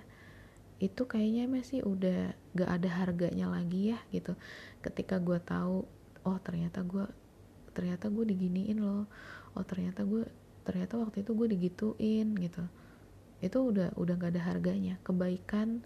[0.80, 4.38] Itu kayaknya masih udah gak ada harganya lagi ya gitu.
[4.80, 5.84] Ketika gue tahu
[6.24, 7.04] oh ternyata gue
[7.76, 9.10] ternyata gue diginiin loh.
[9.58, 10.24] Oh ternyata gue
[10.64, 12.64] ternyata waktu itu gue digituin gitu
[13.44, 14.96] itu udah udah gak ada harganya.
[15.04, 15.84] Kebaikan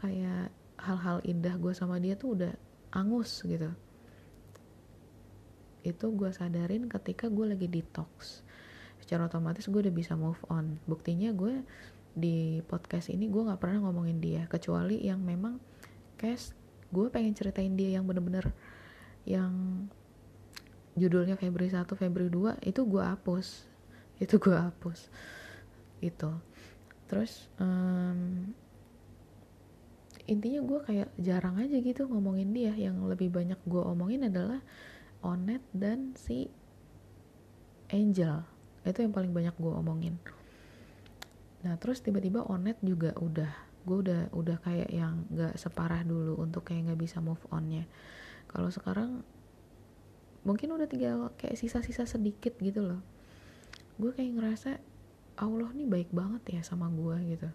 [0.00, 0.48] kayak
[0.80, 2.52] hal-hal indah gue sama dia tuh udah
[2.96, 3.68] angus gitu.
[5.84, 8.40] Itu gue sadarin ketika gue lagi detox.
[9.04, 10.80] Secara otomatis gue udah bisa move on.
[10.88, 11.60] Buktinya gue
[12.16, 15.60] di podcast ini gue nggak pernah ngomongin dia kecuali yang memang
[16.16, 16.56] cash.
[16.88, 18.48] Gue pengen ceritain dia yang bener-bener
[19.28, 19.84] yang
[20.96, 23.68] judulnya Febri 1 Febri 2 itu gue hapus.
[24.16, 25.12] Itu gue hapus.
[26.00, 26.47] Itu
[27.08, 28.52] terus um,
[30.28, 32.76] intinya gue kayak jarang aja gitu ngomongin dia.
[32.76, 34.60] Yang lebih banyak gue omongin adalah
[35.24, 36.52] Onet dan si
[37.88, 38.44] Angel.
[38.84, 40.20] Itu yang paling banyak gue omongin.
[41.64, 43.50] Nah terus tiba-tiba Onet juga udah
[43.88, 47.88] gue udah udah kayak yang gak separah dulu untuk kayak gak bisa move onnya.
[48.52, 49.24] Kalau sekarang
[50.44, 53.00] mungkin udah tinggal kayak sisa-sisa sedikit gitu loh.
[53.96, 54.70] Gue kayak ngerasa
[55.38, 57.48] Allah nih baik banget ya sama gue gitu.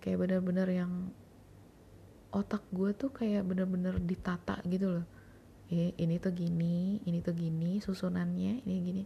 [0.00, 0.92] Kayak bener-bener yang
[2.32, 5.06] otak gue tuh kayak bener-bener ditata gitu loh.
[5.72, 9.04] Eh, ini tuh gini ini tuh gini susunannya ini gini.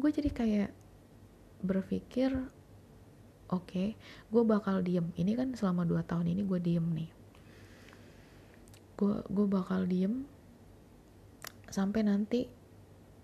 [0.00, 0.70] Gue jadi kayak
[1.62, 2.34] berpikir
[3.52, 3.88] oke okay,
[4.32, 5.12] gue bakal diem.
[5.14, 7.10] Ini kan selama 2 tahun ini gue diem nih.
[9.28, 10.24] Gue bakal diem
[11.72, 12.52] sampai nanti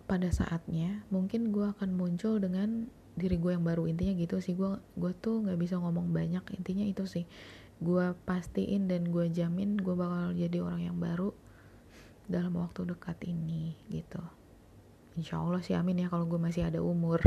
[0.09, 2.88] pada saatnya mungkin gue akan muncul dengan
[3.19, 4.55] diri gue yang baru intinya gitu sih.
[4.55, 7.27] Gue gue tuh nggak bisa ngomong banyak intinya itu sih.
[7.83, 11.35] Gue pastiin dan gue jamin gue bakal jadi orang yang baru
[12.31, 14.23] dalam waktu dekat ini gitu.
[15.19, 17.19] Insya Allah sih amin ya kalau gue masih ada umur.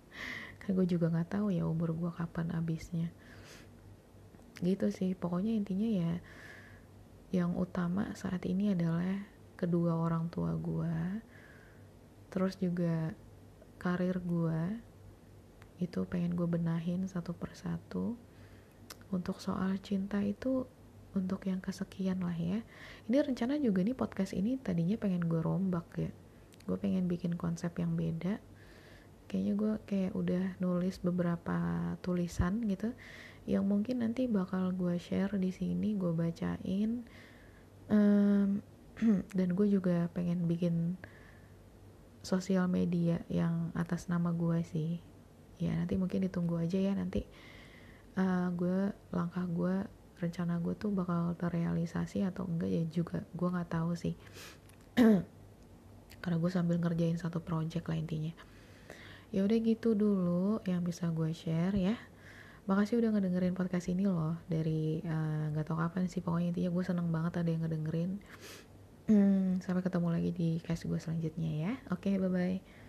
[0.60, 3.08] Kan gue juga nggak tahu ya umur gue kapan habisnya.
[4.60, 6.12] Gitu sih pokoknya intinya ya
[7.30, 9.22] yang utama saat ini adalah
[9.54, 11.22] kedua orang tua gue
[12.30, 13.14] terus juga
[13.78, 14.62] karir gue
[15.80, 18.14] itu pengen gue benahin satu persatu.
[19.10, 20.68] Untuk soal cinta itu
[21.16, 22.62] untuk yang kesekian lah ya.
[23.10, 26.10] Ini rencana juga nih podcast ini tadinya pengen gue rombak ya.
[26.68, 28.38] Gue pengen bikin konsep yang beda.
[29.26, 31.58] Kayaknya gue kayak udah nulis beberapa
[32.02, 32.94] tulisan gitu
[33.48, 37.02] yang mungkin nanti bakal gue share di sini gue bacain.
[37.90, 38.62] Um,
[39.38, 41.00] dan gue juga pengen bikin
[42.20, 45.00] sosial media yang atas nama gue sih
[45.60, 47.28] ya nanti mungkin ditunggu aja ya nanti
[48.16, 49.84] uh, gue langkah gue
[50.20, 54.14] rencana gue tuh bakal terrealisasi atau enggak ya juga gue nggak tahu sih
[56.22, 58.32] karena gue sambil ngerjain satu project lah intinya
[59.32, 61.96] ya udah gitu dulu yang bisa gue share ya
[62.68, 66.70] makasih udah ngedengerin podcast ini loh dari eh, nggak uh, tau kapan sih pokoknya intinya
[66.70, 68.20] gue seneng banget ada yang ngedengerin
[69.64, 71.72] sampai ketemu lagi di cast gue selanjutnya ya.
[71.90, 72.79] Oke, okay, bye-bye.